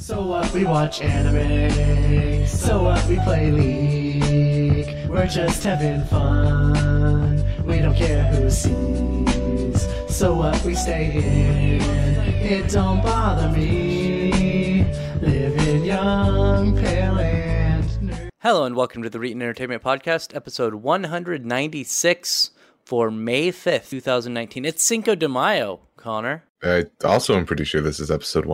[0.00, 0.50] So what?
[0.54, 2.46] We watch anime.
[2.46, 3.06] So what?
[3.06, 5.10] We play League.
[5.10, 7.44] We're just having fun.
[7.66, 9.86] We don't care who sees.
[10.08, 10.64] So what?
[10.64, 11.82] We stay in.
[12.42, 14.84] It don't bother me.
[15.20, 18.30] Living young, pale, and nerd.
[18.38, 22.52] Hello and welcome to the Reetin Entertainment Podcast, episode 196
[22.86, 24.64] for May 5th, 2019.
[24.64, 26.44] It's Cinco de Mayo, Connor.
[26.62, 28.46] I also am pretty sure this is episode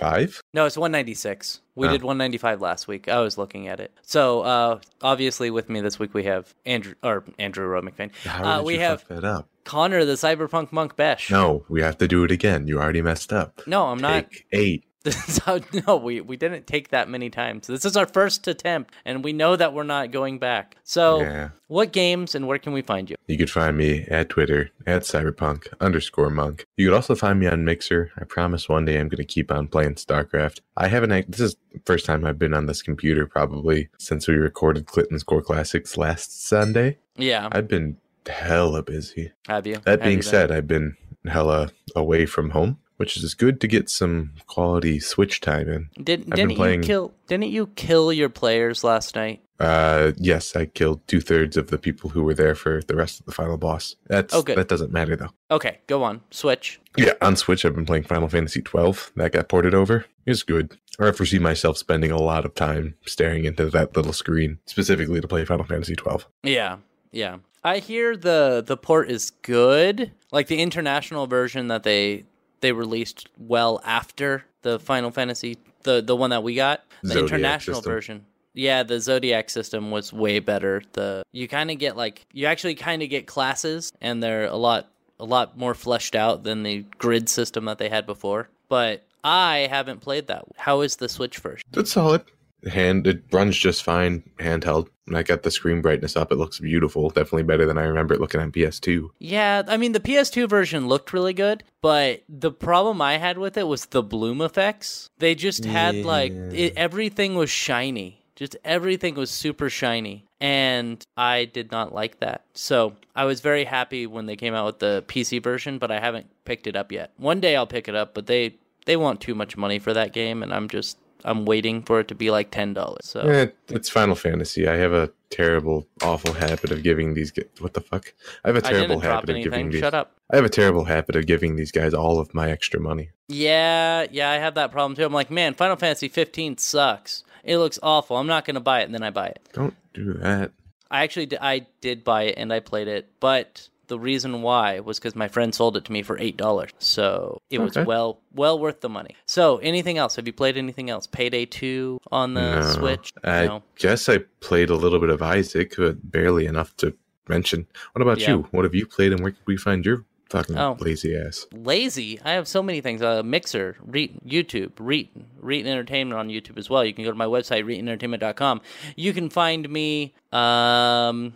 [0.00, 0.42] 195.
[0.52, 1.60] No, it's 196.
[1.74, 1.90] We Oh.
[1.90, 3.08] did 195 last week.
[3.08, 3.92] I was looking at it.
[4.02, 8.14] So, uh, obviously, with me this week we have Andrew or Andrew Rowe McFain.
[8.24, 9.48] How Uh, did we you have fuck that up?
[9.64, 11.30] Connor, the cyberpunk monk Besh.
[11.30, 12.66] No, we have to do it again.
[12.66, 13.62] You already messed up.
[13.66, 14.30] no, I'm not.
[14.30, 14.84] Take eight.
[15.04, 17.66] This is how, no, we, we didn't take that many times.
[17.66, 20.76] This is our first attempt, and we know that we're not going back.
[20.82, 21.50] So, Yeah.
[21.68, 23.16] what games and where can we find you?
[23.26, 26.64] You could find me at Twitter at cyberpunk underscore monk.
[26.78, 28.12] You could also find me on Mixer.
[28.18, 30.60] I promise one day I'm going to keep on playing StarCraft.
[30.76, 34.34] I haven't, this is the first time I've been on this computer probably since we
[34.36, 36.96] recorded Clinton's Core Classics last Sunday.
[37.16, 39.32] Yeah, I've been hella busy.
[39.48, 39.74] have you?
[39.84, 43.66] That Have being you said, I've been hella away from home, which is good to
[43.68, 45.88] get some quality Switch time in.
[46.02, 49.40] Didn't didn't playing- you kill didn't you kill your players last night?
[49.60, 53.20] Uh, yes, I killed two thirds of the people who were there for the rest
[53.20, 53.94] of the final boss.
[54.08, 54.58] That's Oh, good.
[54.58, 55.30] that doesn't matter though.
[55.50, 56.22] Okay, go on.
[56.32, 56.80] Switch.
[56.96, 59.12] Yeah, on Switch, I've been playing Final Fantasy twelve.
[59.16, 60.06] That got ported over.
[60.26, 60.76] It's good.
[60.98, 65.28] I foresee myself spending a lot of time staring into that little screen, specifically to
[65.28, 66.26] play Final Fantasy twelve.
[66.42, 66.78] Yeah,
[67.12, 67.36] yeah.
[67.62, 70.10] I hear the the port is good.
[70.32, 72.24] Like the international version that they
[72.60, 77.30] they released well after the Final Fantasy, the the one that we got, the Zodiac
[77.30, 77.92] international system.
[77.92, 78.26] version.
[78.54, 80.82] Yeah, the Zodiac system was way better.
[80.92, 84.56] The you kind of get like you actually kind of get classes, and they're a
[84.56, 84.88] lot
[85.18, 88.48] a lot more fleshed out than the grid system that they had before.
[88.68, 90.44] But I haven't played that.
[90.56, 91.66] How is the Switch version?
[91.72, 92.22] It's solid.
[92.66, 94.88] Hand it runs just fine handheld.
[95.06, 97.10] When I got the screen brightness up, it looks beautiful.
[97.10, 99.10] Definitely better than I remember it looking on PS2.
[99.18, 103.56] Yeah, I mean the PS2 version looked really good, but the problem I had with
[103.56, 105.10] it was the bloom effects.
[105.18, 108.24] They just had like it, everything was shiny.
[108.36, 112.44] Just everything was super shiny, and I did not like that.
[112.52, 116.00] So I was very happy when they came out with the PC version, but I
[116.00, 117.12] haven't picked it up yet.
[117.16, 118.56] One day I'll pick it up, but they
[118.86, 122.08] they want too much money for that game, and I'm just I'm waiting for it
[122.08, 123.04] to be like ten dollars.
[123.06, 124.68] So Eh, it's Final Fantasy.
[124.68, 127.32] I have a terrible, awful habit of giving these.
[127.60, 128.12] What the fuck?
[128.44, 129.80] I have a terrible habit of giving these.
[129.80, 130.12] Shut up.
[130.30, 133.10] I have a terrible habit of giving these guys all of my extra money.
[133.28, 135.04] Yeah, yeah, I have that problem too.
[135.04, 137.24] I'm like, man, Final Fantasy 15 sucks.
[137.42, 138.16] It looks awful.
[138.16, 139.40] I'm not gonna buy it, and then I buy it.
[139.52, 140.50] Don't do that.
[140.90, 144.80] I actually, di- I did buy it and I played it, but the reason why
[144.80, 148.20] was because my friend sold it to me for eight dollars, so it was well,
[148.34, 149.14] well worth the money.
[149.26, 150.16] So, anything else?
[150.16, 151.06] Have you played anything else?
[151.06, 152.62] Payday 2 on the No.
[152.62, 153.12] Switch?
[153.22, 153.62] I no.
[153.76, 156.94] guess I played a little bit of Isaac, but barely enough to
[157.28, 157.66] mention.
[157.92, 158.30] What about Yeah.
[158.30, 158.48] you?
[158.50, 160.76] What have you played, and where could we find your fucking Oh.
[160.80, 161.46] lazy ass?
[161.52, 162.18] lazy.
[162.24, 163.02] I have so many things.
[163.02, 166.84] Uh, Mixer, Reetin, YouTube, Reetin, Reetin Entertainment on YouTube as well.
[166.84, 168.60] You can go to my website, ReetinEntertainment.com.
[168.96, 171.34] You can find me um,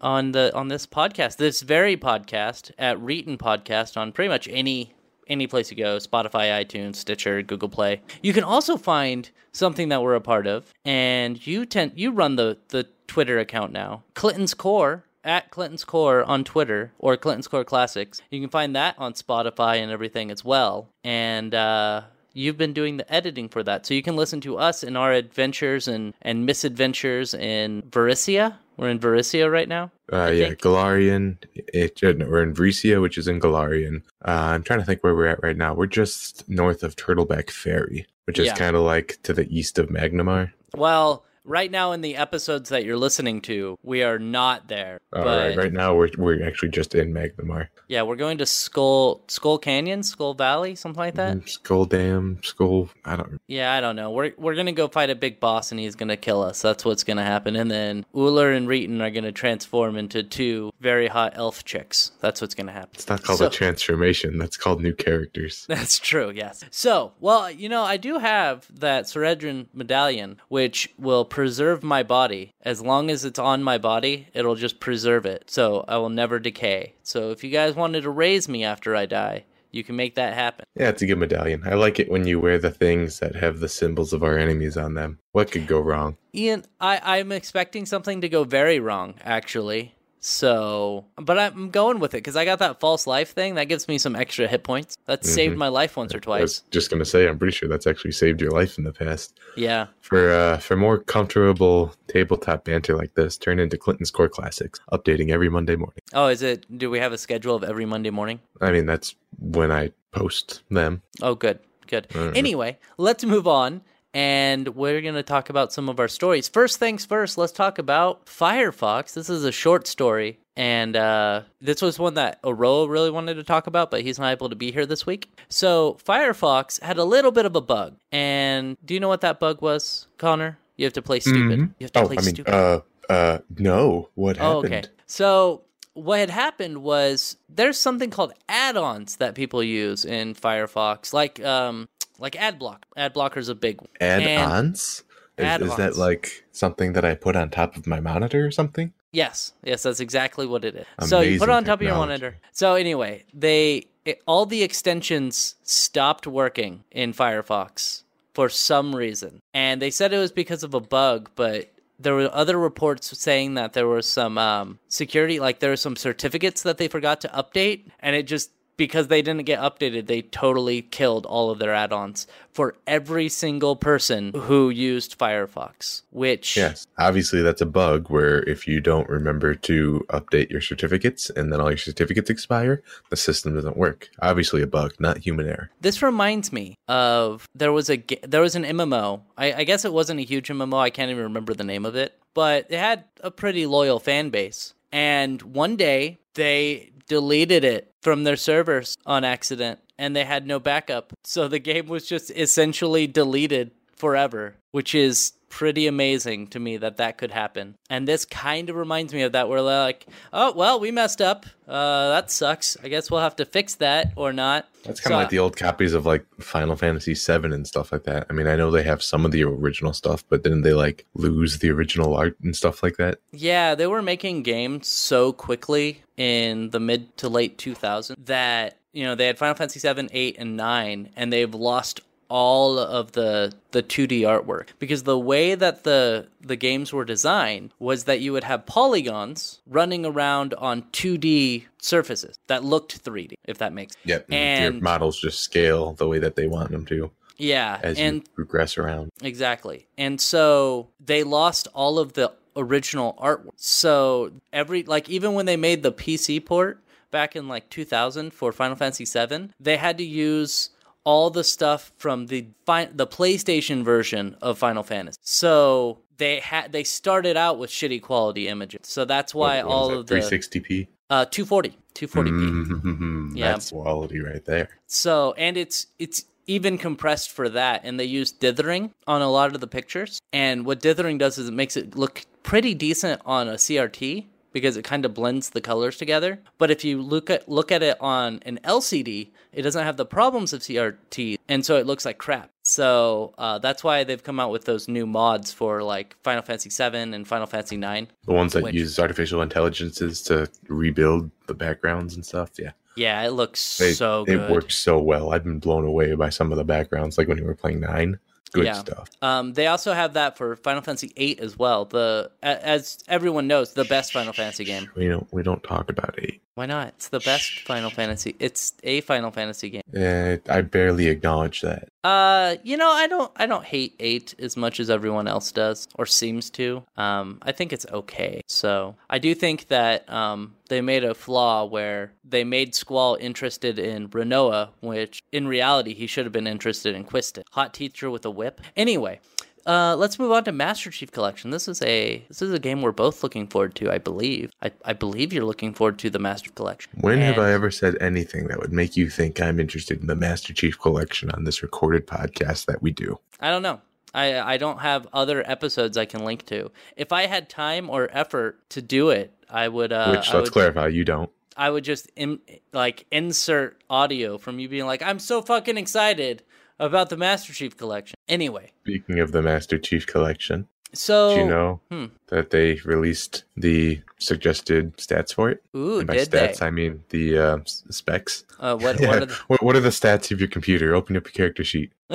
[0.00, 4.94] on the on this podcast, this very podcast at Reetin Podcast on pretty much any
[5.28, 8.00] any place you go spotify itunes stitcher google play.
[8.22, 12.36] You can also find something that we're a part of and you tend you run
[12.36, 14.02] the the twitter account now.
[14.14, 18.22] Clinton's core at clinton's core on twitter or clinton's core classics.
[18.30, 20.88] You can find that on spotify and everything as well.
[21.04, 22.02] And uh
[22.34, 25.12] You've been doing the editing for that, so you can listen to us in our
[25.12, 28.58] adventures and, and misadventures in Varisia.
[28.78, 29.90] We're in Varisia right now.
[30.12, 31.36] Uh, yeah, think- Golarion.
[31.54, 34.02] It, uh, we're in Varisia, which is in Golarion.
[34.24, 35.74] Uh, I'm trying to think where we're at right now.
[35.74, 38.54] We're just north of Turtleback Ferry, which is Yeah.
[38.54, 40.52] kind of like to the east of Magnimar.
[40.76, 45.00] Well, right now in the episodes that you're listening to, we are not there.
[45.12, 47.68] All but right, right now we're we're actually just in Magnimar.
[47.88, 51.36] yeah, we're going to Skull Skull Canyon, Skull Valley, something like that.
[51.38, 52.90] Mm, Skull Dam, Skull.
[53.04, 53.40] I don't.
[53.46, 54.10] Yeah, I don't know.
[54.10, 56.60] We're we're gonna go fight a big boss, and he's gonna kill us.
[56.62, 57.56] That's what's gonna happen.
[57.56, 62.12] And then Uller and Reetin are gonna transform into two very hot elf chicks.
[62.20, 62.90] That's what's gonna happen.
[62.94, 64.38] It's not called So- a transformation.
[64.38, 65.64] That's called new characters.
[65.68, 66.62] That's true, yes.
[66.70, 72.52] So, well, you know, I do have that Ceredrin medallion, which will preserve my body.
[72.62, 75.48] As long as it's on my body, it'll just preserve it.
[75.48, 76.94] So I will never decay.
[77.04, 80.34] So if you guys wanted to raise me after I die, you can make that
[80.34, 80.64] happen.
[80.74, 81.62] Yeah, it's a good medallion.
[81.64, 84.76] I like it when you wear the things that have the symbols of our enemies
[84.76, 85.20] on them.
[85.30, 86.16] What could go wrong?
[86.34, 89.94] Ian, I, I'm expecting something to go very wrong, actually.
[90.20, 93.86] So, but I'm going with it because I got that false life thing that gives
[93.86, 94.96] me some extra hit points.
[95.06, 96.38] That saved my life once or twice.
[96.38, 98.92] I was just gonna say, I'm pretty sure that's actually saved your life in the
[98.92, 99.38] past.
[99.56, 99.86] Yeah.
[100.00, 105.30] For uh, for more comfortable tabletop banter like this, turn into Clinton's Core Classics, updating
[105.30, 106.00] every Monday morning.
[106.12, 106.66] Oh, is it?
[106.78, 108.40] Do we have a schedule of every Monday morning?
[108.60, 111.02] I mean, that's when I post them.
[111.22, 112.08] Oh, good, good.
[112.16, 113.82] Anyway, let's move on.
[114.18, 116.48] And we're going to talk about some of our stories.
[116.48, 119.14] First things first, let's talk about Firefox.
[119.14, 120.40] This is a short story.
[120.56, 124.32] And uh, this was one that Aroa really wanted to talk about, but he's not
[124.32, 125.30] able to be here this week.
[125.48, 127.94] So, Firefox had a little bit of a bug.
[128.10, 130.58] And do you know what that bug was, Connor?
[130.76, 131.60] You have to play stupid.
[131.60, 131.74] Mhm.
[131.78, 132.52] You have to Oh, play I mean, stupid.
[132.54, 134.08] uh, uh, no.
[134.16, 134.52] What happened?
[134.52, 134.82] Oh, okay.
[135.06, 135.62] So
[135.94, 141.88] what had happened was there's something called add-ons that people use in Firefox, like um
[142.18, 142.86] like ad block.
[142.96, 143.90] Ad blocker is a big one.
[144.00, 144.76] And- Add-ons?
[144.78, 145.04] Is,
[145.38, 145.76] is Add-ons.
[145.76, 148.92] that like something that I put on top of my monitor or something?
[149.12, 151.08] Yes, yes, that's exactly what it is.
[151.08, 152.36] so you put it Amazing on top of your monitor.
[152.52, 158.02] So anyway, they it, all the extensions stopped working in Firefox
[158.34, 161.72] for some reason, and they said it was because of a bug, but.
[162.00, 165.96] There were other reports saying that there were some um, security, like there were some
[165.96, 170.22] certificates that they forgot to update, and it just because they didn't get updated, they
[170.22, 176.02] totally killed all of their add-ons for every single person who used Firefox.
[176.10, 176.86] Which Yes.
[176.96, 181.60] Obviously, that's a bug where if you don't remember to update your certificates and then
[181.60, 184.08] all your certificates expire, the system doesn't work.
[184.22, 185.70] Obviously, a bug, not human error.
[185.80, 189.20] This reminds me of there was a there was an MMO.
[189.36, 190.78] I, I guess it wasn't a huge MMO.
[190.78, 194.30] I can't even remember the name of it, but it had a pretty loyal fan
[194.30, 194.72] base.
[194.92, 200.60] And one day they deleted it from their servers on accident, and they had no
[200.60, 201.12] backup.
[201.24, 206.96] So the game was just essentially deleted forever, which is pretty amazing to me that
[206.98, 207.76] that could happen.
[207.90, 211.20] And this kind of reminds me of that, where they're like, "Oh well, we messed
[211.20, 211.46] up.
[211.66, 212.76] Uh, that sucks.
[212.82, 215.38] I guess we'll have to fix that or not." That's kind of So- like the
[215.38, 218.26] old copies of like Final Fantasy VII and stuff like that.
[218.30, 221.04] I mean, I know they have some of the original stuff, but then they like
[221.14, 223.18] lose the original art and stuff like that.
[223.32, 229.04] Yeah, they were making games so quickly in the mid to late 2000s that you
[229.04, 233.52] know they had Final Fantasy 7, 8, and 9, and they've lost all of the
[233.70, 238.32] the 2D artwork because the way that the the games were designed was that you
[238.32, 244.04] would have polygons running around on 2D surfaces that looked 3D if that makes sense
[244.06, 244.26] Yep.
[244.30, 248.16] And- your models just scale the way that they want them to yeah as and
[248.16, 249.10] you progress around.
[249.22, 249.86] Exactly.
[249.96, 253.52] And so they lost all of the original artwork.
[253.56, 258.52] So every like even when they made the PC port back in like 2000 for
[258.52, 260.70] Final Fantasy 7, they had to use
[261.08, 265.18] all the stuff from the fi- the PlayStation version of Final Fantasy.
[265.22, 268.80] So they had they started out with shitty quality images.
[268.96, 270.88] So that's why What- what all of the 360p.
[271.10, 272.30] uh 240 240p.
[272.30, 273.52] Mm, Yeah.
[273.52, 274.68] That's quality right there.
[274.86, 279.54] So, and it's it's even compressed for that, and they use dithering on a lot
[279.54, 280.18] of the pictures.
[280.32, 284.26] And what dithering does is it makes it look pretty decent on a CRT
[284.60, 286.40] because it kind of blends the colors together.
[286.58, 290.04] But if you look at look at it on an LCD, it doesn't have the
[290.06, 292.50] problems of CRT, and so it looks like crap.
[292.62, 296.68] So uh, that's why they've come out with those new mods for like Final Fantasy
[296.70, 298.12] VII and Final Fantasy IX.
[298.26, 302.50] The ones that Which- use artificial intelligences to rebuild the backgrounds and stuff.
[302.58, 302.72] Yeah.
[302.96, 304.50] Yeah, it looks They, so they good.
[304.50, 305.32] work so well.
[305.32, 308.18] I've been blown away by some of the backgrounds, like when you were playing nine.
[308.52, 308.72] Good Yeah.
[308.74, 309.08] stuff.
[309.22, 311.84] Um, they also have that for Final Fantasy VIII as well.
[311.84, 314.90] The as everyone knows, the best Final Fantasy game.
[314.96, 316.40] We don't we don't talk about eight.
[316.54, 316.88] Why not?
[316.88, 318.34] It's the best Final Fantasy.
[318.40, 319.82] It's a Final Fantasy game.
[319.94, 321.88] Eh, I barely acknowledge that.
[322.08, 325.86] Uh, you know, I don't, I don't hate eight as much as everyone else does
[325.96, 326.82] or seems to.
[326.96, 328.40] Um, I think it's okay.
[328.46, 333.78] So I do think that um, they made a flaw where they made Squall interested
[333.78, 337.42] in Rinoa, which in reality he should have been interested in Quistis.
[337.50, 338.62] Hot teacher with a whip.
[338.74, 339.20] Anyway.
[339.68, 341.50] Uh, let's move on to Master Chief Collection.
[341.50, 343.92] This is a this is a game we're both looking forward to.
[343.92, 344.50] I believe.
[344.62, 346.90] I, I believe you're looking forward to the Master Chief Collection.
[347.02, 350.16] When have I ever said anything that would make you think I'm interested in the
[350.16, 353.18] Master Chief collection on this recorded podcast that we do?
[353.40, 353.82] I don't know.
[354.14, 356.70] I I don't have other episodes I can link to.
[356.96, 359.92] If I had time or effort to do it, I would.
[359.92, 361.30] Uh, Which I let's would, clarify, you don't.
[361.58, 362.40] I would just Im-
[362.72, 366.42] like insert audio from you being like, "I'm so fucking excited
[366.78, 371.46] about the Master Chief Collection." Anyway, Speaking of the Master Chief collection, so do you
[371.46, 372.06] know hmm.
[372.28, 375.62] that they released the suggested stats for it.
[375.76, 376.66] Ooh, And by did stats, they?
[376.66, 378.44] I mean the uh, specs.
[378.60, 379.00] Uh, what?
[379.00, 379.08] Yeah.
[379.08, 380.94] What are the, what, what are the stats of your computer?
[380.94, 381.92] Open up your character sheet.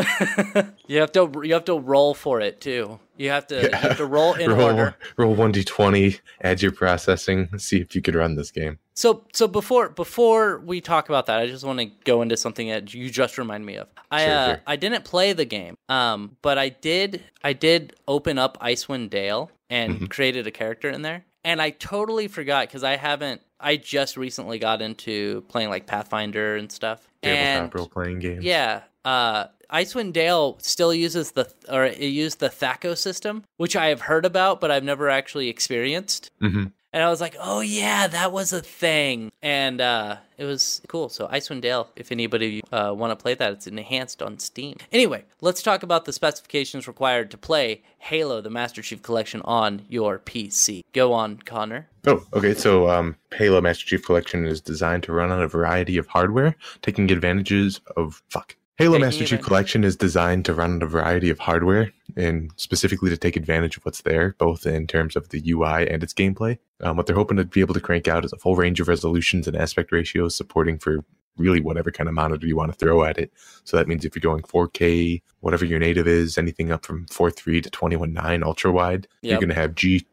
[0.88, 3.00] you have to you have to roll for it too.
[3.18, 4.96] You have to you have to roll in roll, order.
[5.18, 6.18] roll one d twenty.
[6.42, 7.50] Add your processing.
[7.60, 8.80] See if you could run this game.
[8.96, 12.70] So so before before we talk about that, I just want to go into something
[12.70, 13.88] that you just remind me of.
[14.12, 14.62] I Sure, uh, sure.
[14.68, 19.52] I didn't play the game, um, but I did I did open up Icewind Dale
[19.70, 20.06] and Mm-hmm.
[20.06, 23.42] created a character in there, and I totally forgot because I haven't.
[23.60, 28.40] I just recently got into playing like Pathfinder and stuff, Tabletop role playing game.
[28.42, 33.88] yeah, uh, Icewind Dale still uses the or it used the THAC0 system, which I
[33.88, 36.32] have heard about, but I've never actually experienced.
[36.40, 39.32] hmm And I was like, oh yeah, that was a thing.
[39.42, 41.10] And uh, it was cool.
[41.10, 44.78] So Icewind Dale, if anybody uh, want to play that, it's enhanced on Steam.
[44.92, 49.82] Anyway, let's talk about the specifications required to play Halo, the Master Chief Collection on
[49.90, 50.84] your PC.
[50.94, 51.90] Go on, Connor.
[52.06, 52.54] Oh, okay.
[52.54, 56.56] So, um, Halo Master Chief Collection is designed to run on a variety of hardware,
[56.82, 58.56] taking advantages of fuck.
[58.78, 63.10] Halo Master Chief Collection is designed to run on a variety of hardware, and specifically
[63.12, 66.58] to take advantage of what's there, both in terms of the UI and its gameplay.
[66.82, 68.88] Um, what they're hoping to be able to crank out is a full range of
[68.88, 71.06] resolutions and aspect ratios, supporting for
[71.38, 73.32] really whatever kind of monitor you want to throw at it.
[73.64, 77.62] So that means if you're going 4K, whatever your native is, anything up from 4.3
[77.64, 80.06] to 21.9 ultra wide, you're going to have G.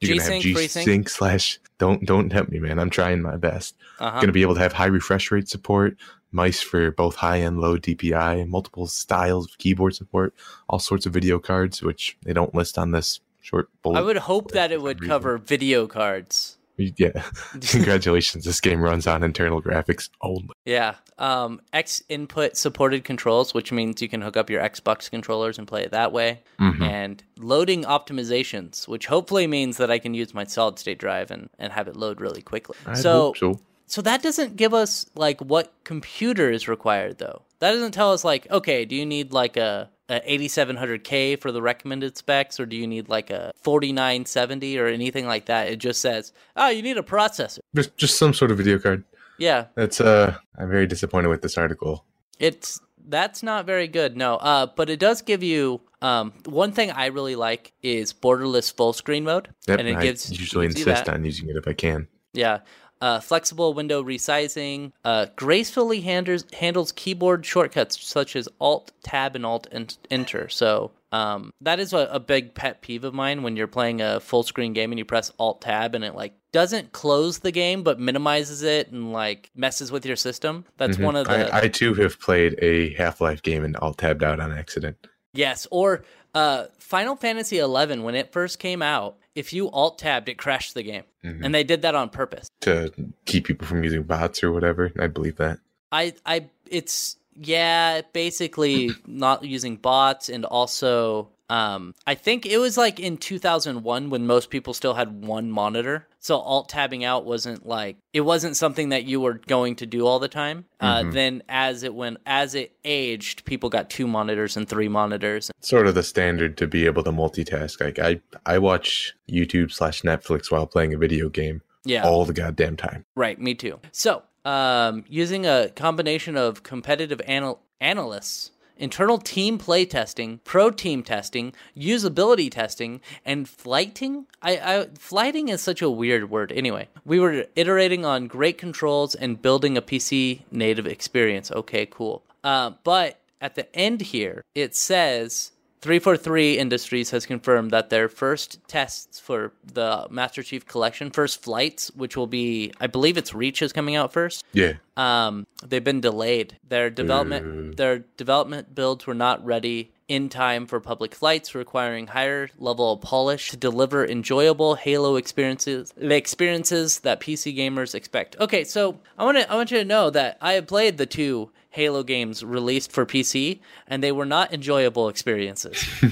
[0.00, 1.60] You're gonna have G-Sync, G-Sync slash.
[1.78, 2.80] Don't don't tempt me, man.
[2.80, 3.76] I'm trying my best.
[4.00, 4.16] Uh huh.
[4.16, 5.96] Going to be able to have high refresh rate support,
[6.32, 10.34] mice for both high and low DPI, multiple styles of keyboard support,
[10.68, 13.98] all sorts of video cards, which they don't list on this short bullet.
[13.98, 15.10] I would hope that it would reason.
[15.10, 16.58] cover video cards.
[16.96, 17.22] Yeah.
[17.70, 18.44] Congratulations.
[18.44, 20.48] this game runs on internal graphics only.
[20.64, 20.94] Yeah.
[21.18, 25.68] Um, X input supported controls, which means you can hook up your Xbox controllers and
[25.68, 26.42] play it that way.
[26.58, 26.82] Mhm.
[26.82, 31.50] And loading optimizations, which hopefully means that I can use my solid state drive and,
[31.58, 32.76] and have it load really quickly.
[32.86, 33.60] I so, so.
[33.92, 37.42] So that doesn't give us like what computer is required though.
[37.58, 41.60] That doesn't tell us like, okay, do you need like a, a 8700K for the
[41.60, 45.68] recommended specs, or do you need like a 4970 or anything like that?
[45.68, 47.58] It just says, oh, you need a processor.
[47.74, 49.04] Just just some sort of video card.
[49.38, 52.06] Yeah, That's uh I'm very disappointed with this article.
[52.38, 54.16] It's that's not very good.
[54.16, 58.72] No, uh, but it does give you um one thing I really like is borderless
[58.72, 61.74] full screen mode, Yep, and it I gives usually insist on using it if I
[61.74, 62.08] can.
[62.32, 62.60] yeah.
[63.02, 69.44] Uh, flexible window resizing, uh, gracefully handles handles keyboard shortcuts such as Alt Tab and
[69.44, 70.48] Alt and Enter.
[70.48, 74.20] So um, that is a, a big pet peeve of mine when you're playing a
[74.20, 77.82] full screen game and you press Alt Tab and it like doesn't close the game
[77.82, 80.64] but minimizes it and like messes with your system.
[80.76, 81.04] That's Mhm.
[81.04, 84.22] one of the I, I too have played a Half Life game and alt tabbed
[84.22, 84.96] out on accident.
[85.34, 87.64] Yes, or uh, Final Fantasy XI
[88.00, 91.44] when it first came out, if you alt tabbed, it crashed the game, Mhm.
[91.44, 92.48] and they did that on purpose.
[92.62, 92.92] to
[93.24, 94.92] keep people from using bots or whatever.
[94.98, 95.58] I believe that.
[95.90, 102.76] I, I, it's yeah, basically not using bots, and also, um, I think it was
[102.76, 107.66] like in 2001 when most people still had one monitor, so alt tabbing out wasn't
[107.66, 110.64] like it wasn't something that you were going to do all the time.
[110.80, 111.12] Uh, Mhm.
[111.12, 115.50] then as it went, as it aged, people got two monitors and three monitors.
[115.60, 117.80] Sort of the standard to be able to multitask.
[117.80, 122.32] Like I, I watch YouTube slash Netflix while playing a video game Yeah, all the
[122.32, 123.04] goddamn time.
[123.16, 123.80] Right, me too.
[123.90, 131.02] So, um, using a combination of competitive anal- analysts, internal team play testing, pro team
[131.04, 134.26] testing, usability testing, and flighting.
[134.42, 136.50] I, I flighting is such a weird word.
[136.52, 141.50] Anyway, we were iterating on great controls and building a PC native experience.
[141.52, 142.22] Okay, cool.
[142.42, 148.60] Uh, but at the end here, it says 343 Industries has confirmed that their first
[148.68, 153.60] tests for the Master Chief Collection, first flights, which will be, I believe it's Reach
[153.62, 154.44] is coming out first.
[154.52, 154.74] Yeah.
[154.96, 156.56] Um, they've been delayed.
[156.68, 157.74] Their development, Ooh.
[157.74, 163.00] their development builds were not ready in time for public flights, requiring higher level of
[163.00, 168.36] polish to deliver enjoyable Halo experiences, the experiences that PC gamers expect.
[168.38, 171.06] Okay, so I want to, I want you to know that I have played the
[171.06, 175.82] two Halo games released for PC, and they were not enjoyable experiences.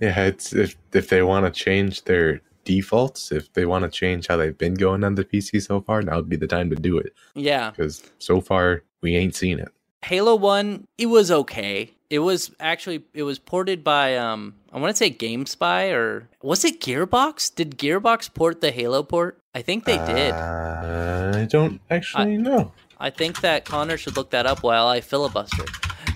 [0.00, 4.28] yeah, it's if if they want to change their defaults, if they want to change
[4.28, 6.76] how they've been going on the PC so far, now would be the time to
[6.76, 7.12] do it.
[7.34, 9.72] yeah, Because so far we ain't seen it.
[10.04, 11.92] Halo 1, it was okay.
[12.08, 16.64] It was actually it was ported by um I want to say GameSpy or was
[16.64, 17.54] it Gearbox?
[17.54, 19.38] Did Gearbox port the Halo port?
[19.54, 20.32] I think they did.
[20.32, 22.72] Uh, I don't actually know.
[23.02, 25.64] I think that Connor should look that up while I filibuster.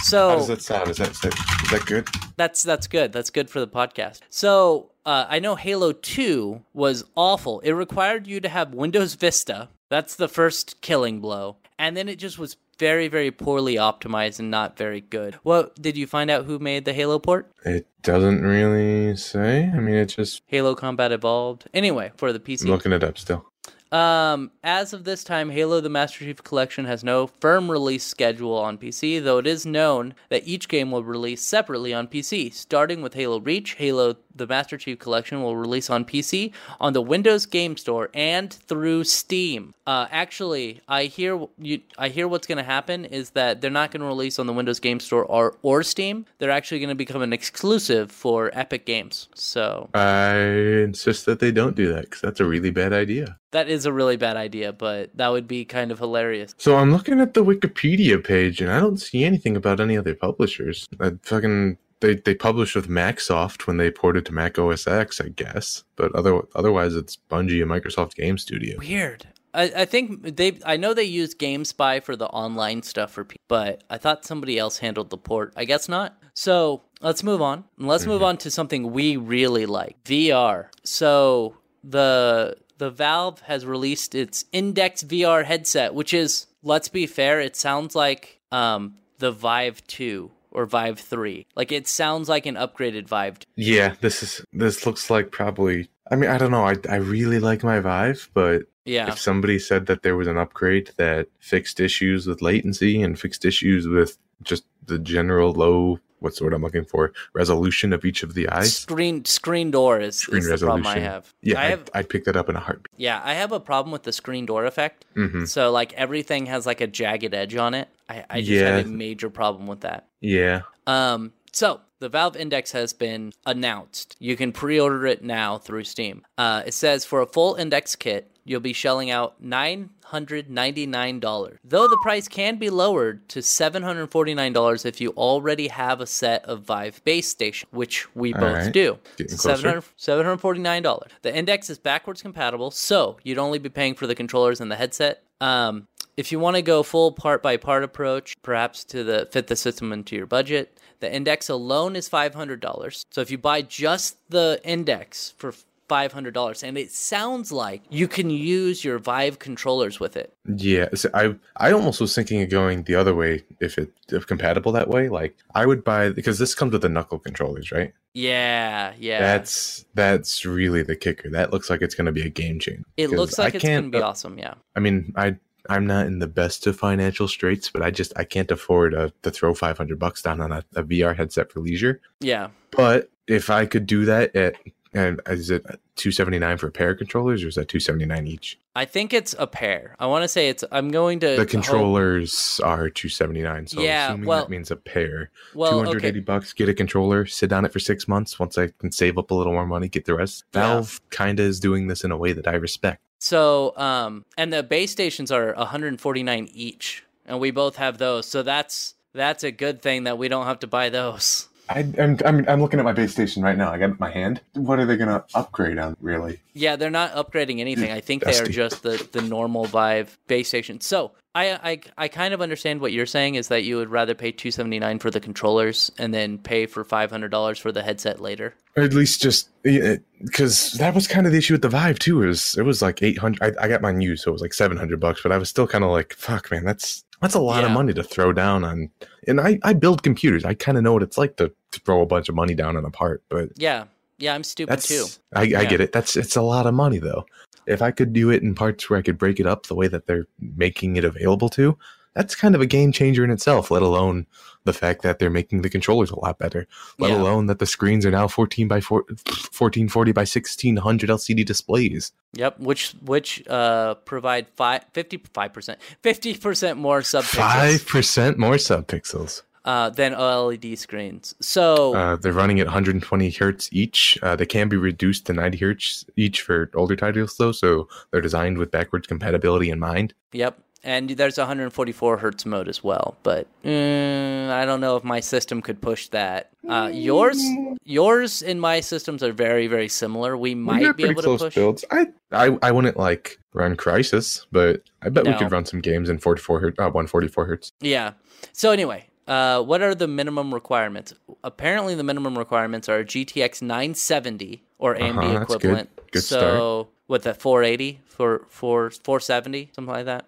[0.00, 0.88] So How does that sound?
[0.88, 2.08] Is that is that, is that good?
[2.36, 3.12] That's that's good.
[3.12, 4.20] That's good for the podcast.
[4.30, 7.58] So uh, I know Halo 2 was awful.
[7.60, 9.68] It required you to have Windows Vista.
[9.88, 11.56] That's the first killing blow.
[11.76, 15.38] And then it just was very, very poorly optimized and not very good.
[15.42, 17.50] Well, did you find out who made the Halo port?
[17.64, 19.70] It doesn't really say.
[19.74, 21.68] I mean, it just Halo Combat Evolved.
[21.74, 22.64] Anyway, for the PC.
[22.64, 23.46] I'm looking it up still.
[23.92, 28.56] Um, as of this time, Halo the Master Chief Collection has no firm release schedule
[28.56, 32.52] on PC, though it is known that each game will release separately on PC.
[32.52, 37.02] Starting with Halo Reach, Halo the Master Chief Collection will release on PC, on the
[37.02, 39.74] Windows Game Store, and through Steam.
[39.86, 41.80] Uh, actually, I hear you.
[41.98, 44.52] I hear what's going to happen is that they're not going to release on the
[44.52, 46.26] Windows Game Store or or Steam.
[46.38, 49.28] They're actually going to become an exclusive for Epic Games.
[49.34, 53.38] So I insist that they don't do that because that's a really bad idea.
[53.52, 56.54] that is a really bad idea, but that would be kind of hilarious.
[56.58, 60.14] So I'm looking at the Wikipedia page and I don't see anything about any other
[60.14, 60.86] publishers.
[61.00, 65.28] I fucking they they published with Macsoft when they ported to Mac OS X, I
[65.28, 65.84] guess.
[65.96, 68.78] But other otherwise, it's Bungie and Microsoft Game Studio.
[68.78, 69.26] Weird.
[69.54, 70.58] I, I think they.
[70.64, 74.58] I know they use GameSpy for the online stuff for people, but I thought somebody
[74.58, 75.54] else handled the port.
[75.56, 76.22] I guess not.
[76.34, 77.64] So let's move on.
[77.78, 80.68] Let's move on to something we really like: VR.
[80.84, 87.40] So the the Valve has released its Index VR headset, which is, let's be fair,
[87.40, 91.46] it sounds like um, the Vive Two or Vive Three.
[91.54, 93.38] Like it sounds like an upgraded Vive.
[93.54, 95.88] Yeah, this is this looks like probably.
[96.10, 96.64] I mean, I don't know.
[96.66, 99.08] I I really like my Vive, but Yeah.
[99.08, 103.44] if somebody said that there was an upgrade that fixed issues with latency and fixed
[103.44, 108.22] issues with just the general low what's the word I'm looking for resolution of each
[108.22, 108.74] of the eyes.
[108.74, 111.12] Screen screen door is, Screen is the problem I resolution.
[111.12, 111.34] have.
[111.42, 112.90] Yeah, I have I'd pick that up in a heartbeat.
[112.96, 115.04] Yeah, I have a problem with the screen door effect.
[115.14, 117.88] hmm So like everything has like a jagged edge on it.
[118.08, 118.76] I, I just Yeah.
[118.76, 120.06] had a major problem with that.
[120.26, 124.16] Yeah, Um, so the Valve Index has been announced.
[124.18, 126.24] You can pre-order it now through Steam.
[126.36, 131.18] Uh, it says for a full Index kit, you'll be shelling out nine hundred ninety-nine
[131.18, 131.58] dollars.
[131.64, 136.00] Though the price can be lowered to seven hundred forty-nine dollars if you already have
[136.00, 138.72] a set of Vive base station, which we All both right.
[138.72, 138.98] do.
[139.16, 139.82] Getting closer.
[139.96, 141.02] 700 $749.
[141.22, 144.76] The Index is backwards compatible, so you'd only be paying for the controllers and the
[144.76, 145.22] headset.
[145.40, 149.46] Um, if you want to go full part by part approach, perhaps to the fit
[149.46, 153.04] the system into your budget, the Index alone is $500.
[153.10, 155.52] So if you buy just the Index for
[155.88, 160.32] $500 and it sounds like you can use your Vive controllers with it.
[160.56, 160.88] yeah.
[160.94, 164.72] So I I almost was thinking of going the other way if it if compatible
[164.72, 165.08] that way.
[165.08, 167.92] Like I would buy because this comes with the knuckle controllers, right?
[168.14, 169.20] Yeah, yeah.
[169.20, 171.30] That's that's really the kicker.
[171.30, 172.82] That looks like it's going to be a game changer.
[172.96, 174.54] It looks like I it's going to be uh, awesome, yeah.
[174.74, 175.36] I mean, I
[175.68, 179.10] I'm not in the best of financial straits, but I just I can't afford uh,
[179.22, 182.00] to throw 500 bucks down on a, a VR headset for leisure.
[182.20, 182.48] Yeah.
[182.70, 184.56] But if I could do that at
[184.94, 185.62] and is it
[185.96, 188.58] 279 for a pair of controllers or is that 279 each?
[188.74, 189.94] I think it's a pair.
[189.98, 194.08] I want to say it's I'm going to The hope- controllers are 279, so Yeah,
[194.08, 195.30] assuming well- that means a pair.
[195.54, 196.20] well, 280 okay.
[196.20, 198.38] bucks, get a controller, sit on it for six months.
[198.38, 200.44] Once I can save up a little more money, get the rest.
[200.54, 200.60] Yeah.
[200.62, 203.02] Valve kind of is doing this in a way that I respect.
[203.18, 208.26] So, um, and the base stations are 149 each, and we both have those.
[208.26, 211.48] So that's that's a good thing that we don't have to buy those.
[211.68, 213.72] I, I'm, I'm I'm looking at my base station right now.
[213.72, 214.40] I got my hand.
[214.54, 215.96] What are they gonna upgrade on?
[216.00, 216.40] Really?
[216.54, 217.90] Yeah, they're not upgrading anything.
[217.90, 220.80] I think they are just the the normal Vive base station.
[220.80, 224.14] So I, I I kind of understand what you're saying is that you would rather
[224.14, 228.54] pay 279 for the controllers and then pay for 500 dollars for the headset later.
[228.76, 232.22] Or at least just because that was kind of the issue with the Vive too.
[232.22, 233.42] Is it was like 800.
[233.42, 235.22] I, I got mine used, so it was like 700 bucks.
[235.22, 237.92] But I was still kind of like, fuck, man, that's that's a lot of money
[237.94, 238.90] to throw down on.
[239.26, 240.44] And I I build computers.
[240.44, 242.76] I kind of know what it's like to, to throw a bunch of money down
[242.76, 243.22] on a part.
[243.28, 243.84] But Yeah,
[244.18, 245.06] yeah, I'm stupid too.
[245.34, 245.64] I, I Yeah.
[245.64, 245.92] get it.
[245.92, 247.26] That's it's a lot of money though.
[247.66, 249.88] If I could do it in parts where I could break it up the way
[249.88, 250.26] that they're
[250.56, 251.76] making it available to,
[252.14, 253.70] that's kind of a game changer in itself.
[253.70, 254.26] Let alone
[254.66, 256.66] the fact that they're making the controllers a lot better.
[256.98, 257.22] Let Yeah.
[257.22, 259.04] alone that the screens are now 14 by 4,
[259.52, 262.12] 1440 by 1600 LCD displays.
[262.34, 268.56] Yep, which which uh provide five, 55 percent, fifty percent more subpixels Five percent more
[268.56, 269.42] subpixels.
[269.64, 271.34] uh, than OLED screens.
[271.40, 274.16] So Uh, they're running at 120 hertz each.
[274.22, 277.50] Uh, they can be reduced to 90 hertz each for older titles, though.
[277.50, 280.14] So they're designed with backwards compatibility in mind.
[280.32, 280.58] Yep.
[280.86, 285.60] And there's 144 hertz mode as well, but mm, I don't know if my system
[285.60, 286.50] could push that.
[286.68, 287.42] Uh, yours,
[287.84, 290.36] yours, and my systems are very, very similar.
[290.36, 291.54] We We might got be pretty able to close push.
[291.56, 291.84] builds.
[291.90, 296.08] I, I I wouldn't like run Crysis, but I bet we could run some games
[296.08, 297.72] in 44 hertz, uh, 144 hertz.
[297.80, 298.12] Yeah.
[298.52, 301.12] So anyway, Uh, what are the minimum requirements?
[301.42, 305.56] Apparently, the minimum requirements are a GTX 970 or AMD Uh-huh, that's good.
[305.56, 305.88] equivalent.
[306.12, 306.86] Good so start.
[307.08, 310.26] with the 480 for for 470 something like that.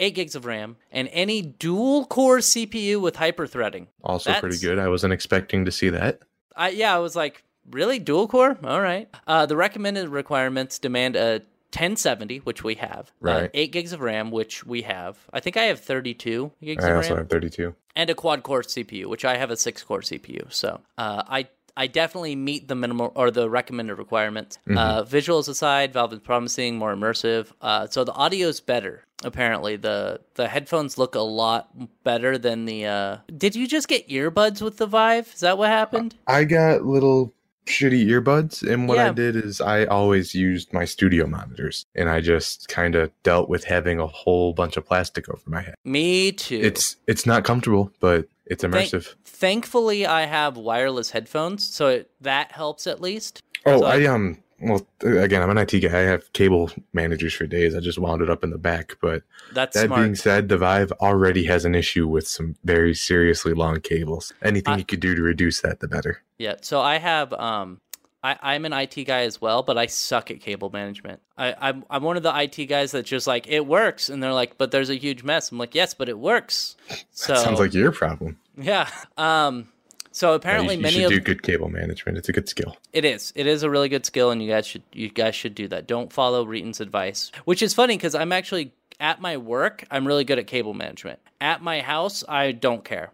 [0.00, 3.86] Eight gigs of RAM and any dual core CPU with hyperthreading.
[4.02, 4.78] Also pretty good.
[4.78, 6.20] I wasn't expecting to see that.
[6.56, 8.58] I yeah, I was like, really dual core?
[8.64, 9.08] All right.
[9.26, 13.08] Uh, the recommended requirements demand a 1070, which we have.
[13.08, 13.50] uh, Right.
[13.54, 15.18] eight gigs of RAM, which we have.
[15.32, 17.74] I think I have 32 gigs I of also RAM, have 32.
[17.94, 20.52] and a quad core CPU, which I have a six core CPU.
[20.52, 21.46] So uh, I.
[21.76, 24.58] I definitely meet the minimal or the recommended requirements.
[24.68, 27.52] Uh, visuals aside, Valve is promising more immersive.
[27.60, 29.04] Uh, so the audio's better.
[29.22, 31.68] Apparently, the the headphones look a lot
[32.04, 32.86] better than the.
[32.86, 33.16] Uh...
[33.36, 35.30] Did you just get earbuds with the Vive?
[35.34, 36.14] Is that what happened?
[36.26, 37.34] I got little
[37.66, 39.10] shitty earbuds, and what Yeah.
[39.10, 43.48] I did is I always used my studio monitors, and I just kind of dealt
[43.48, 45.74] with having a whole bunch of plastic over my head.
[45.84, 46.60] Me too.
[46.62, 49.14] It's it's not comfortable, but it's immersive.
[49.24, 53.40] thankfully, I have wireless headphones, so it, that helps at least.
[53.66, 54.38] Oh, So- I um.
[54.60, 55.88] Well, again, I'm an IT guy.
[55.98, 57.74] I have cable managers for days.
[57.74, 58.96] I just wound it up in the back.
[59.00, 60.02] But That's that smart.
[60.02, 64.32] being said, the Vive already has an issue with some very seriously long cables.
[64.42, 66.22] Anything I- you could do to reduce that, the better.
[66.38, 66.56] yeah.
[66.60, 67.80] So I have um,
[68.22, 71.20] I, I'm an IT guy as well, but I suck at cable management.
[71.38, 74.34] I, I'm I'm one of the IT guys that just like it works, and they're
[74.34, 75.50] like, but there's a huge mess.
[75.50, 76.76] I'm like, yes, but it works.
[77.12, 78.38] So That sounds like your problem.
[78.58, 78.88] yeah.
[79.16, 79.68] Um.
[80.12, 82.18] So apparently, you, you many should of do good cable management.
[82.18, 82.76] It's a good skill.
[82.92, 83.32] It is.
[83.36, 85.86] It is a really good skill, and you guys should you guys should do that.
[85.86, 89.84] Don't follow Reetin's advice, which is funny because I'm actually at my work.
[89.90, 91.20] I'm really good at cable management.
[91.40, 93.12] At my house, I don't care.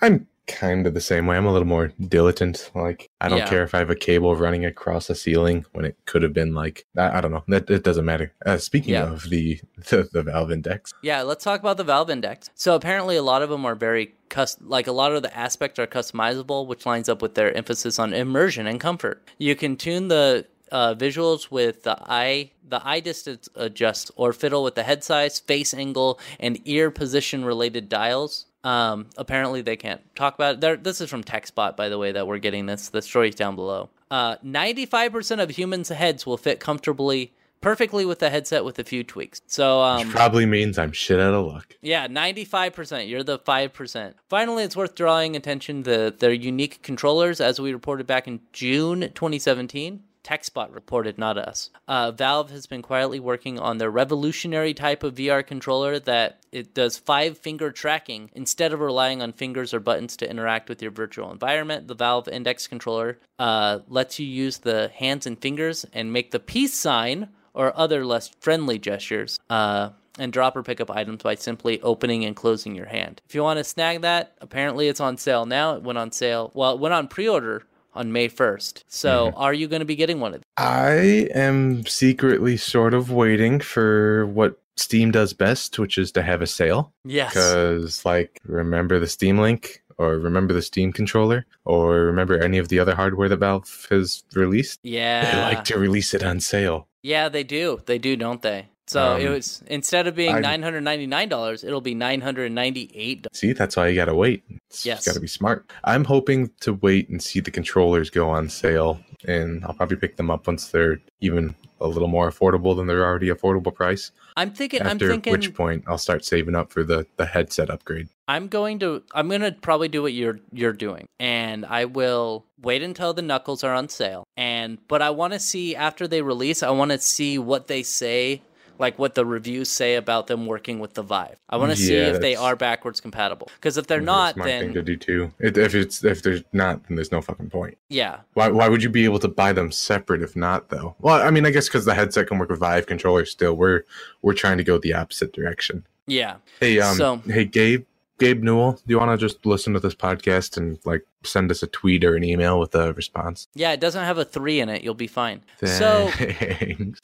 [0.00, 1.36] I'm kind of the same way.
[1.36, 2.70] I'm a little more diligent.
[2.74, 3.48] Like I don't Yeah.
[3.48, 6.54] care if I have a cable running across a ceiling when it could have been
[6.54, 7.44] like I, I don't know.
[7.48, 8.32] That it doesn't matter.
[8.44, 9.12] Uh, speaking Yeah.
[9.12, 12.50] of the, the the Valve Index, Yeah, let's talk about the Valve Index.
[12.54, 15.78] So apparently, a lot of them are very cus- like a lot of the aspects
[15.78, 19.22] are customizable, which lines up with their emphasis on immersion and comfort.
[19.38, 24.62] You can tune the uh, visuals with the eye, the eye distance adjust, or fiddle
[24.62, 28.44] with the head size, face angle, and ear position related dials.
[28.64, 30.60] Um, apparently, they can't talk about it.
[30.60, 32.88] There, this is from TechSpot, by the way, that we're getting this.
[32.88, 33.90] The story's down below.
[34.10, 39.04] Uh, 95% of humans' heads will fit comfortably, perfectly with the headset with a few
[39.04, 39.40] tweaks.
[39.46, 41.76] So, um, which probably means I'm shit out of luck.
[41.82, 43.08] yeah, 95%.
[43.08, 44.14] You're the 5%.
[44.28, 49.00] Finally, it's worth drawing attention to their unique controllers, as we reported back in June
[49.14, 50.02] 2017.
[50.24, 51.70] TechSpot reported, not us.
[51.86, 56.74] Uh, Valve has been quietly working on their revolutionary type of VR controller that it
[56.74, 60.90] does five finger tracking instead of relying on fingers or buttons to interact with your
[60.90, 61.88] virtual environment.
[61.88, 66.40] The Valve Index controller uh, lets you use the hands and fingers and make the
[66.40, 69.40] peace sign or other less friendly gestures.
[69.48, 73.22] Uh, and drop or pick up items by simply opening and closing your hand.
[73.28, 75.76] If you want to snag that, apparently it's on sale now.
[75.76, 76.50] It went on sale.
[76.54, 77.62] Well, it went on pre order
[77.98, 78.84] on May 1st.
[78.88, 79.38] So mm-hmm.
[79.38, 80.44] are you going to be getting one of these?
[80.56, 86.40] I am secretly sort of waiting for what Steam does best, which is to have
[86.40, 86.92] a sale.
[87.04, 87.34] Yes.
[87.34, 92.68] Because, like, remember the Steam Link, or remember the Steam controller, or remember any of
[92.68, 94.78] the other hardware that Valve has released?
[94.84, 95.48] Yeah, They Yeah.
[95.48, 96.86] like to release it on sale.
[97.02, 97.80] yeah, they do.
[97.86, 98.68] They do, don't they?
[98.88, 102.20] So it Um, was instead of being nine hundred ninety nine dollars, it'll be nine
[102.20, 103.26] hundred ninety eight.
[103.32, 104.42] See, that's why you gotta wait.
[104.70, 105.04] It's Yes.
[105.06, 105.70] gotta be smart.
[105.84, 110.16] I'm hoping to wait and see the controllers go on sale, and I'll probably pick
[110.16, 114.10] them up once they're even a little more affordable than their already affordable price.
[114.36, 114.80] I'm thinking.
[114.82, 115.32] I'm After thinking.
[115.32, 118.08] which point I'll start saving up for the the headset upgrade.
[118.26, 122.44] I'm going to I'm going to probably do what you're you're doing and I will
[122.60, 126.20] wait until the knuckles are on sale and but I want to see after they
[126.20, 128.42] release I want to see what they say
[128.78, 131.36] like what the reviews say about them working with the Vive.
[131.48, 134.68] I want to see if they are backwards compatible because if they're not smart thing
[134.68, 135.32] to then do too.
[135.38, 137.76] If it's if there's not, then there's no fucking point.
[137.88, 138.20] yeah.
[138.34, 140.94] Why why would you be able to buy them separate if not though?
[141.00, 143.30] Well, I mean, I guess because the headset can work with Vive controllers.
[143.30, 143.82] Still, we're
[144.22, 145.84] we're trying to go the opposite direction.
[146.06, 146.36] Yeah.
[146.60, 147.84] Hey, um, So- hey, Gabe,
[148.18, 151.62] Gabe Newell, do you want to just listen to this podcast and like send us
[151.62, 153.46] a tweet or an email with a response?
[153.54, 154.82] Yeah, it doesn't have a 3 in it.
[154.82, 155.42] You'll be fine.
[155.64, 156.10] So,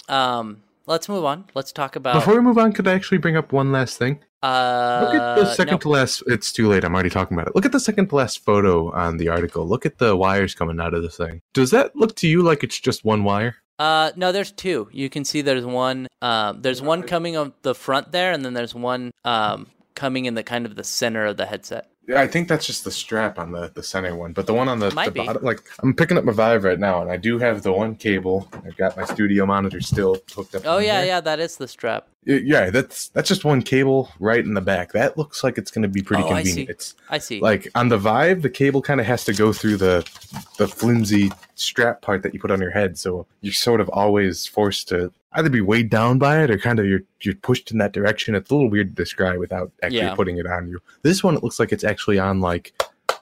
[0.09, 1.47] um let's move on.
[1.55, 4.21] Let's talk about Before we move on, could I actually bring up one last thing?
[4.43, 5.79] uh Look at the second no.
[5.79, 6.23] to last.
[6.27, 6.85] It's too late.
[6.85, 7.55] I'm already talking about it.
[7.55, 9.67] Look at the second to last photo on the article.
[9.67, 11.41] Look at the wires coming out of this thing.
[11.55, 13.57] Does that look to you like it's just one wire?
[13.79, 14.89] Uh, no, there's two.
[14.93, 16.07] You can see there's one.
[16.23, 20.35] Um, there's one coming on the front there, and then there's one um coming in
[20.35, 21.89] the kind of the center of the headset.
[22.07, 24.69] Yeah, I think that's just the strap on the, the center one, but the one
[24.69, 27.39] on the, the bottom, like I'm picking up my Vive right now, and I do
[27.39, 28.47] have the one cable.
[28.67, 30.63] I've got my studio monitor still hooked up.
[30.67, 31.07] Oh yeah, there.
[31.07, 32.07] yeah, that is the strap.
[32.27, 32.71] Yeah.
[32.71, 34.93] That's that's just one cable right in the back.
[34.93, 36.69] That looks like it's going to be pretty Oh, I convenient.
[36.69, 36.71] see.
[36.73, 37.41] It's I see.
[37.41, 40.07] like on the Vive, the cable kind of has to go through the
[40.59, 44.47] the flimsy strap part that you put on your head, so you're sort of always
[44.47, 47.79] forced to either be weighed down by it or kind of you're you're pushed in
[47.79, 48.35] that direction.
[48.35, 50.15] It's a little weird to describe without actually Yeah.
[50.15, 50.81] putting it on you.
[51.03, 52.73] This one, it looks like it's actually on like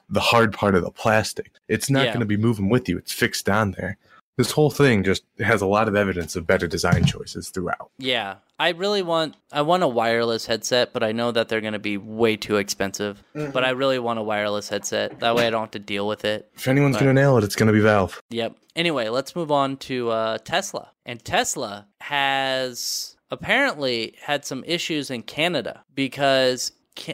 [0.09, 1.51] the hard part of the plastic.
[1.67, 2.13] It's not Yeah.
[2.13, 2.97] going to be moving with you.
[2.97, 3.97] It's fixed on there.
[4.37, 7.91] This whole thing just has a lot of evidence of better design choices throughout.
[7.99, 11.73] Yeah, I really want I want a wireless headset, but I know that they're going
[11.73, 13.23] to be way too expensive.
[13.33, 15.19] But I really want a wireless headset.
[15.19, 16.49] That way I don't have to deal with it.
[16.55, 18.21] If anyone's going to nail it, it's going to be Valve.
[18.29, 18.55] Yep.
[18.75, 20.91] Anyway, let's move on to uh, Tesla.
[21.05, 26.71] And Tesla has apparently had some issues in Canada because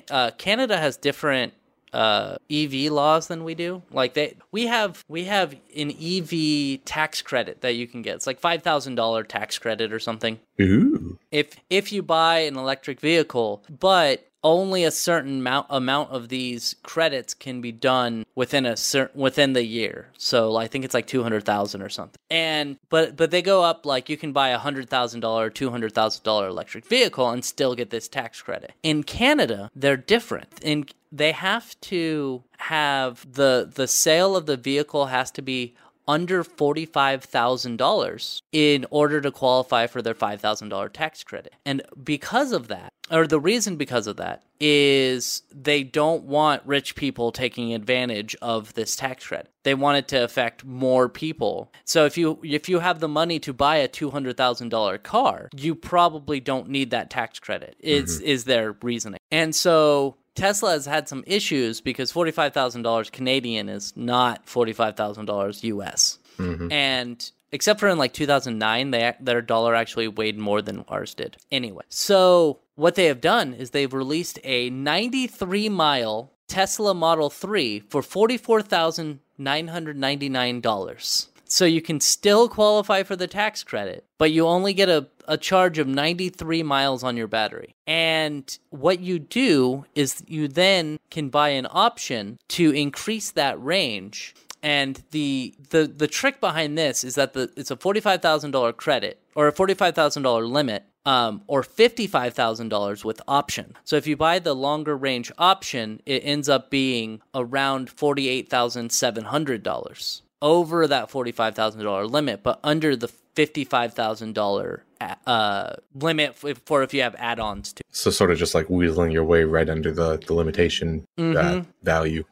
[0.10, 1.54] uh, Canada has different
[1.94, 3.82] uh, EV laws than we do.
[3.92, 8.16] Like they, we have we have an EV tax credit that you can get.
[8.16, 11.18] It's like five thousand dollar tax credit or something Ooh.
[11.32, 16.76] if if you buy an electric vehicle, but only a certain amount amount of these
[16.84, 20.10] credits can be done within a certain within the year.
[20.18, 22.20] So I think it's like two hundred thousand or something.
[22.30, 25.72] And but but they go up like you can buy a hundred thousand dollar, two
[25.72, 28.74] hundred thousand dollar electric vehicle and still get this tax credit.
[28.84, 30.60] In Canada, they're different.
[30.62, 35.76] In they have to have the the sale of the vehicle has to be
[36.08, 41.54] under $45,000 in order to qualify for their $5,000 tax credit.
[41.64, 46.96] And because of that, or the reason because of that, is they don't want rich
[46.96, 49.50] people taking advantage of this tax credit.
[49.64, 51.72] They want it to affect more people.
[51.86, 56.40] So if you if you have the money to buy a $200,000 car, you probably
[56.40, 57.76] don't need that tax credit.
[57.80, 58.28] Is mm-hmm.
[58.28, 59.20] is their reasoning.
[59.32, 64.96] And so Tesla has had some issues because forty-five thousand dollars Canadian is not forty-five
[64.96, 66.72] thousand dollars US, mm-hmm.
[66.72, 70.86] and except for in like two thousand nine, they their dollar actually weighed more than
[70.88, 71.38] ours did.
[71.52, 77.82] Anyway, so what they have done is they've released a ninety-three mile Tesla Model Three
[77.82, 81.30] for forty-four thousand nine hundred ninety-nine dollars.
[81.46, 85.36] So you can still qualify for the tax credit, but you only get a, a
[85.36, 87.74] charge of 93 miles on your battery.
[87.88, 94.36] And what you do is you then can buy an option to increase that range.
[94.62, 98.52] And the the the trick behind this is that the it's a forty five thousand
[98.52, 103.04] dollar credit or a forty five thousand dollar limit, um, or fifty five thousand dollars
[103.06, 103.76] with option.
[103.84, 108.50] So if you buy the longer range option, it ends up being around forty eight
[108.50, 114.34] thousand seven hundred dollars over that forty-five thousand dollar limit, but under the fifty-five thousand
[114.34, 114.84] dollar
[115.26, 117.84] uh limit for if you have add-ons to.
[117.92, 121.66] So sort of just like wheeling your way right under the, the limitation uh, Mhm.
[121.84, 122.26] value.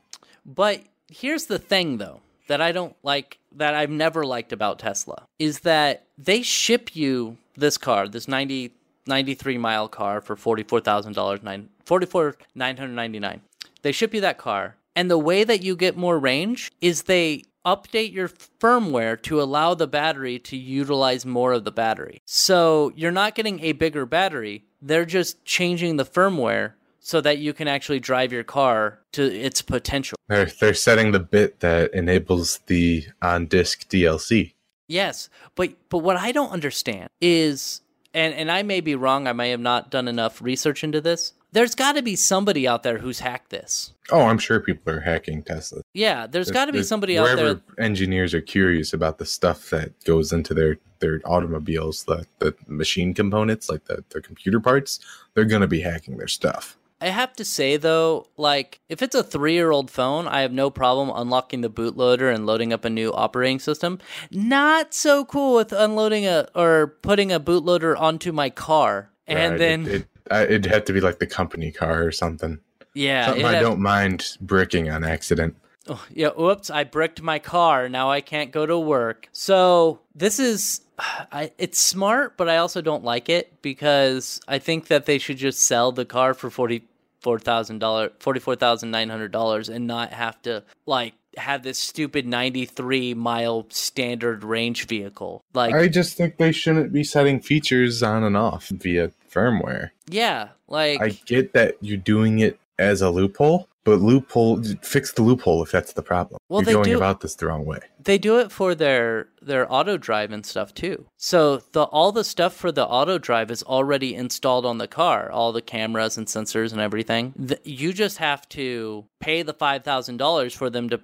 [0.46, 5.26] But here's the thing, though, that I don't like, that I've never liked about Tesla,
[5.40, 8.72] is that they ship you this car, this 90,
[9.06, 13.42] 93 mile car for $44,000, nine, 44,999.
[13.82, 17.44] They ship you that car, and the way that you get more range is they
[17.66, 22.22] update your firmware to allow the battery to utilize more of the battery.
[22.26, 26.74] So you're not getting a bigger battery, they're just changing the firmware
[27.08, 30.18] so that you can actually drive your car to its potential.
[30.28, 34.56] They're they're setting the bit that enables the on disc DLC.
[34.90, 37.80] Yes, but but what I don't understand is
[38.14, 41.32] and and I may be wrong, I may have not done enough research into this.
[41.54, 43.94] There's got to be somebody out there who's hacked this.
[44.12, 45.82] Oh, I'm sure people are hacking Tesla.
[45.94, 47.36] Yeah, there's got to be somebody out there.
[47.38, 47.86] wherever there.
[47.86, 53.14] engineers are curious about the stuff that goes into their their automobiles, the the machine
[53.14, 55.00] components, like the the computer parts.
[55.36, 56.77] They're gonna be hacking their stuff.
[57.00, 61.12] I have to say though, like if it's a 3-year-old phone, I have no problem
[61.16, 64.00] unlocking the bootloader and loading up a new operating system.
[64.32, 69.12] Not so cool with unloading a or putting a bootloader onto my car.
[69.28, 72.60] And Right, then it, it, it'd have to be like the company car or something.
[72.94, 75.56] yeah, Something I had- don't mind bricking on accident.
[75.90, 77.88] Oh, yeah, whoops, I bricked my car.
[77.88, 79.30] Now I can't go to work.
[79.32, 84.88] So, this is I, it's smart, but I also don't like it because I think
[84.88, 86.84] that they should just sell the car for forty
[87.20, 91.62] four thousand dollars, forty four thousand nine hundred dollars, and not have to like have
[91.62, 95.44] this stupid ninety three mile standard range vehicle.
[95.54, 99.92] Like, I just think they shouldn't be setting features on and off via firmware.
[100.10, 105.22] yeah, like I get that you're doing it as a loophole, But loophole, fix the
[105.22, 106.42] loophole if that's the problem.
[106.50, 107.80] Well, You're going do- about this the wrong way.
[108.04, 111.06] They do it for their their auto drive and stuff too.
[111.16, 115.32] So the all the stuff for the auto drive is already installed on the car,
[115.32, 117.32] all the cameras and sensors and everything.
[117.48, 121.00] Th- you just have to pay the five thousand dollars for them to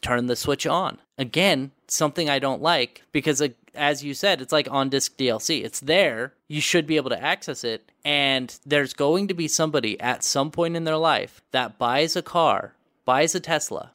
[0.00, 0.98] turn the switch on.
[1.18, 3.48] Again, something I don't like because, uh,
[3.78, 5.64] as you said, it's like on disc DLC.
[5.64, 6.34] It's there.
[6.48, 10.50] You should be able to access it, and there's going to be somebody at some
[10.50, 13.92] point in their life that buys a car, buys a Tesla,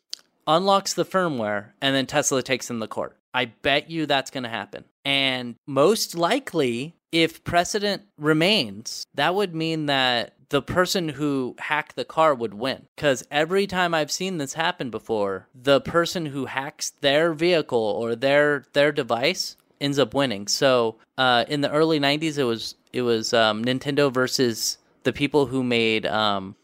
[0.48, 3.18] unlocks the firmware, and then Tesla takes them to court.
[3.34, 4.86] I bet you that's going to happen.
[5.04, 12.06] And most likely, if precedent remains, that would mean that the person who hacked the
[12.06, 12.86] car would win.
[12.96, 18.16] Because every time I've seen this happen before, the person who hacks their vehicle or
[18.16, 20.48] their their device ends up winning.
[20.48, 25.46] So uh, in the early '90s, it was it was um, Nintendo versus the people
[25.46, 26.56] who made um,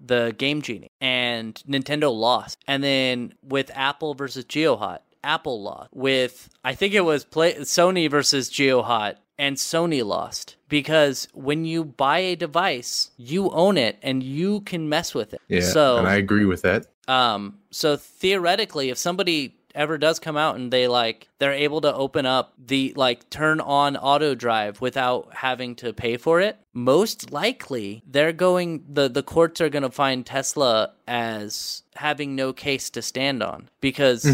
[0.00, 2.58] the Game Genie, and Nintendo lost.
[2.66, 5.90] And then with Apple versus GeoHot, Apple lost.
[5.92, 11.84] With I think it was play, Sony versus GeoHot, and Sony lost because when you
[11.84, 15.40] buy a device, you own it and you can mess with it.
[15.48, 16.86] Yeah, So and I agree with that.
[17.08, 21.94] um, so theoretically, if somebody ever does come out and they like they're able to
[21.94, 27.30] open up the like turn on auto drive without having to pay for it, most
[27.32, 32.90] likely they're going the the courts are going to find Tesla as having no case
[32.90, 34.24] to stand on because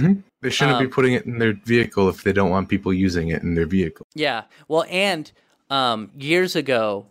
[0.41, 3.29] They shouldn't be Um, putting it in their vehicle if they don't want people using
[3.29, 4.07] it in their vehicle.
[4.15, 4.43] Yeah.
[4.69, 5.31] Well, and
[5.71, 7.07] um, years ago,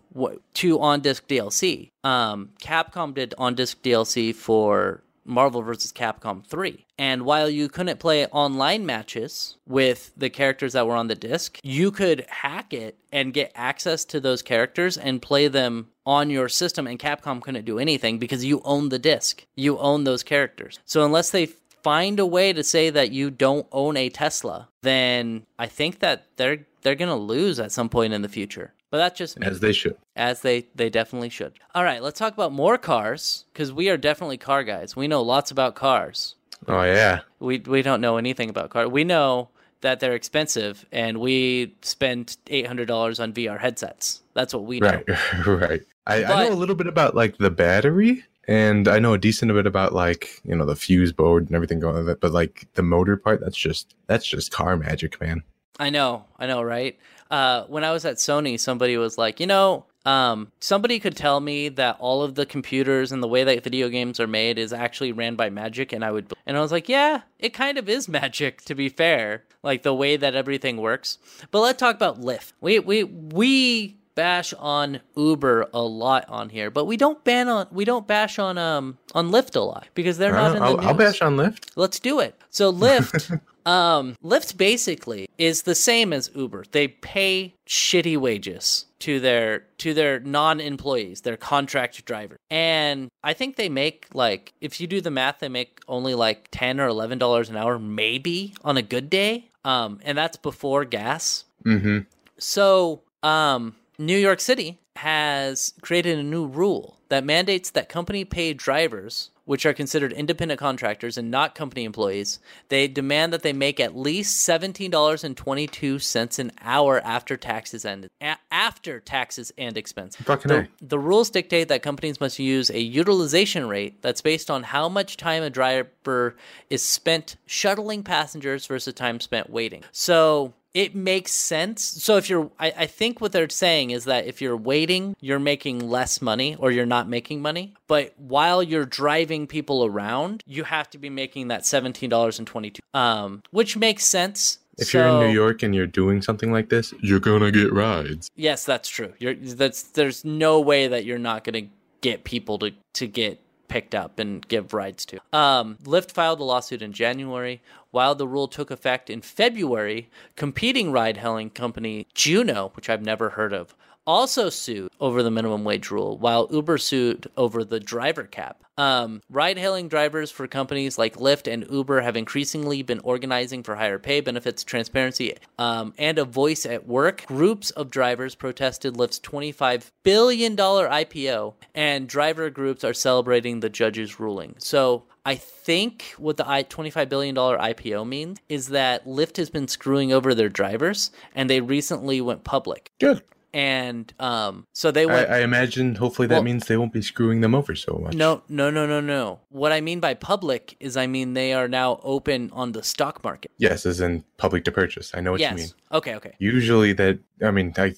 [0.53, 5.91] to on disc DLC, um, Capcom did on disc DLC for Marvel vs.
[5.91, 6.85] Capcom 3.
[6.97, 11.59] And while you couldn't play online matches with the characters that were on the disc,
[11.63, 16.49] you could hack it and get access to those characters and play them on your
[16.49, 16.87] system.
[16.87, 20.79] And Capcom couldn't do anything because you own the disc, you own those characters.
[20.85, 21.47] So unless they
[21.83, 26.27] find a way to say that you don't own a Tesla, then I think that
[26.37, 28.73] they're they're gonna lose at some point in the future.
[28.93, 29.97] But that's just me, As they should.
[30.15, 31.53] as they they definitely should.
[31.73, 34.95] All right, let's talk about more cars because we are definitely car guys.
[34.95, 36.35] We know lots about cars.
[36.67, 37.21] Oh yeah.
[37.39, 38.91] We we don't know anything about cars.
[38.91, 39.49] We know
[39.81, 44.21] that they're expensive, and we spend eight hundred dollars on VR headsets.
[44.35, 45.01] That's what we know.
[45.07, 45.81] Right, right.
[46.05, 49.51] I, I know a little bit about like the battery, and I know a decent
[49.53, 52.21] bit about like you know the fuse board and everything going with it.
[52.21, 55.41] But like the motor part, that's just that's just car magic, man.
[55.79, 56.95] I know, I know, right?
[57.33, 61.39] Uh, when I was at Sony, somebody was like, you know, um, somebody could tell
[61.39, 64.71] me that all of the computers and the way that video games are made is
[64.71, 67.89] actually ran by magic, and I would, and I was like, yeah, it kind of
[67.89, 71.17] is magic, to be fair, like the way that everything works.
[71.49, 72.53] But let's talk about Lyft.
[72.61, 77.65] We we we bash on Uber a lot on here, but we don't ban on
[77.71, 80.81] we don't bash on um on Lyft a lot because they're not I'll, in the
[80.81, 80.85] news.
[80.85, 81.71] I'll bash on Lyft.
[81.75, 82.39] Let's do it.
[82.51, 86.65] So Lyft, um, Lyft basically is the same as Uber.
[86.71, 93.55] They pay shitty wages to their to their non-employees, their contract drivers, and I think
[93.55, 97.17] they make like if you do the math, they make only like ten or eleven
[97.17, 99.49] dollars an hour, maybe on a good day.
[99.65, 101.45] Um, and that's before gas.
[101.65, 101.99] Mm-hmm.
[102.37, 108.57] So, um, New York City has created a new rule that mandates that company paid
[108.57, 113.79] drivers, which are considered independent contractors and not company employees, they demand that they make
[113.79, 120.15] at least $17.22 an hour after taxes and a- after taxes and expense.
[120.15, 124.63] Fucking The, the rules dictate that companies must use a utilization rate that's based on
[124.63, 126.35] how much time a driver
[126.69, 129.83] is spent shuttling passengers versus time spent waiting.
[129.91, 131.83] So it makes sense.
[131.83, 135.39] So if you're, I, I think what they're saying is that if you're waiting, you're
[135.39, 137.75] making less money or you're not making money.
[137.87, 142.47] But while you're driving people around, you have to be making that seventeen dollars and
[142.47, 144.59] twenty two, um, which makes sense.
[144.79, 148.31] If you're in New York and you're doing something like this, you're gonna get rides.
[148.35, 149.13] Yes, that's true.
[149.19, 153.39] You're that's there's no way that you're not going to get people to to get
[153.67, 155.19] picked up and give rides to.
[155.31, 157.61] Um, Lyft filed a lawsuit in January.
[157.91, 163.53] While the rule took effect in February, competing ride-hailing company Juno, which I've never heard
[163.53, 168.63] of, also sued over the minimum wage rule, while Uber sued over the driver cap.
[168.77, 173.75] Um, ride hailing drivers for companies like Lyft and Uber have increasingly been organizing for
[173.75, 177.25] higher pay, benefits, transparency, um, and a voice at work.
[177.27, 184.19] Groups of drivers protested Lyft's $25 billion IPO, and driver groups are celebrating the judge's
[184.19, 184.55] ruling.
[184.57, 190.11] So I think what the $25 billion IPO means is that Lyft has been screwing
[190.11, 192.91] over their drivers, and they recently went public.
[192.99, 193.21] Good.
[193.53, 195.29] And um, so they I, went.
[195.29, 198.13] I imagine hopefully that Well- means they won't be screwing them over so much.
[198.15, 199.39] no, no, no, no, no.
[199.49, 203.23] What I mean by public is I mean they are now open on the stock
[203.23, 203.51] market.
[203.57, 205.11] Yes, as in public to purchase.
[205.13, 205.51] I know what yes.
[205.51, 205.69] you mean.
[205.91, 206.15] Okay.
[206.15, 206.33] Okay.
[206.39, 207.93] Usually that I mean I,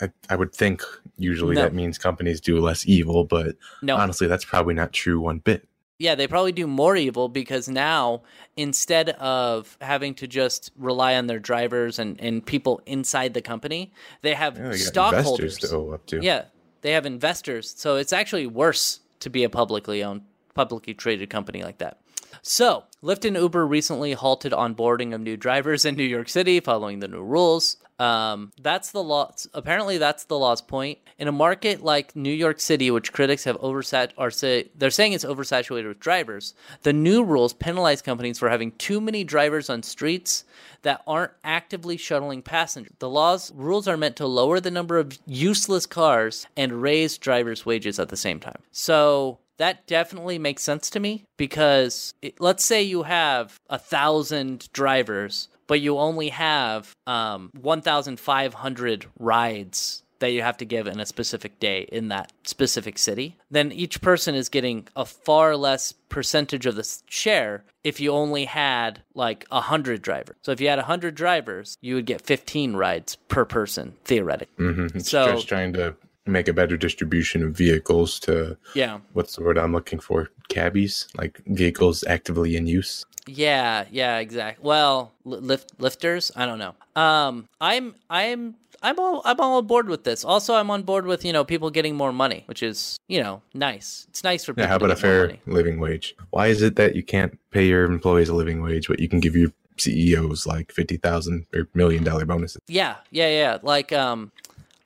[0.00, 0.82] I I would think
[1.16, 1.62] usually No.
[1.62, 3.96] that means companies do less evil, but No.
[3.96, 5.66] honestly that's probably not true one bit.
[5.98, 8.22] Yeah, they probably do more evil because now
[8.56, 13.92] instead of having to just rely on their drivers and, and people inside the company,
[14.22, 15.58] they have Yeah, they stockholders.
[15.58, 16.20] to owe up to.
[16.22, 16.44] Yeah,
[16.82, 17.74] they have investors.
[17.76, 20.22] So it's actually worse to be a publicly owned,
[20.54, 21.98] publicly traded company like that.
[22.42, 27.00] So, Lyft and Uber recently halted onboarding of new drivers in New York City following
[27.00, 27.76] the new rules.
[27.98, 29.32] Um, that's the law.
[29.54, 30.98] Apparently, that's the law's point.
[31.18, 35.12] In a market like New York City, which critics have oversat, are say they're saying
[35.12, 36.54] it's oversaturated with drivers.
[36.82, 40.44] The new rules penalize companies for having too many drivers on streets
[40.82, 42.94] that aren't actively shuttling passengers.
[43.00, 47.66] The laws rules are meant to lower the number of useless cars and raise drivers'
[47.66, 48.62] wages at the same time.
[48.70, 54.72] So that definitely makes sense to me because it, let's say you have a thousand
[54.72, 61.06] drivers, but you only have um, 1,500 rides that you have to give in a
[61.06, 66.66] specific day in that specific city, then each person is getting a far less percentage
[66.66, 70.34] of the share if you only had like a 100 drivers.
[70.42, 74.64] So if you had a 100 drivers, you would get 15 rides per person, theoretically.
[74.66, 74.96] Mhm.
[74.96, 75.94] It's So- just trying to
[76.26, 78.98] make a better distribution of vehicles to Yeah.
[79.12, 80.30] what's the word I'm looking for?
[80.48, 83.06] Cabbies, like vehicles actively in use.
[83.28, 84.64] Yeah, yeah, exactly.
[84.66, 86.74] Well, lift lifters, I don't know.
[86.96, 90.24] Um, I'm I'm I'm all I'm all on board with this.
[90.24, 93.42] Also, I'm on board with you know people getting more money, which is you know
[93.54, 94.06] nice.
[94.10, 94.64] It's nice for people.
[94.64, 96.16] Yeah, how to about a fair living wage?
[96.30, 99.20] Why is it that you can't pay your employees a living wage, but you can
[99.20, 102.60] give your CEOs like fifty thousand or million dollar bonuses?
[102.68, 103.58] Yeah, yeah, yeah.
[103.62, 104.32] Like um,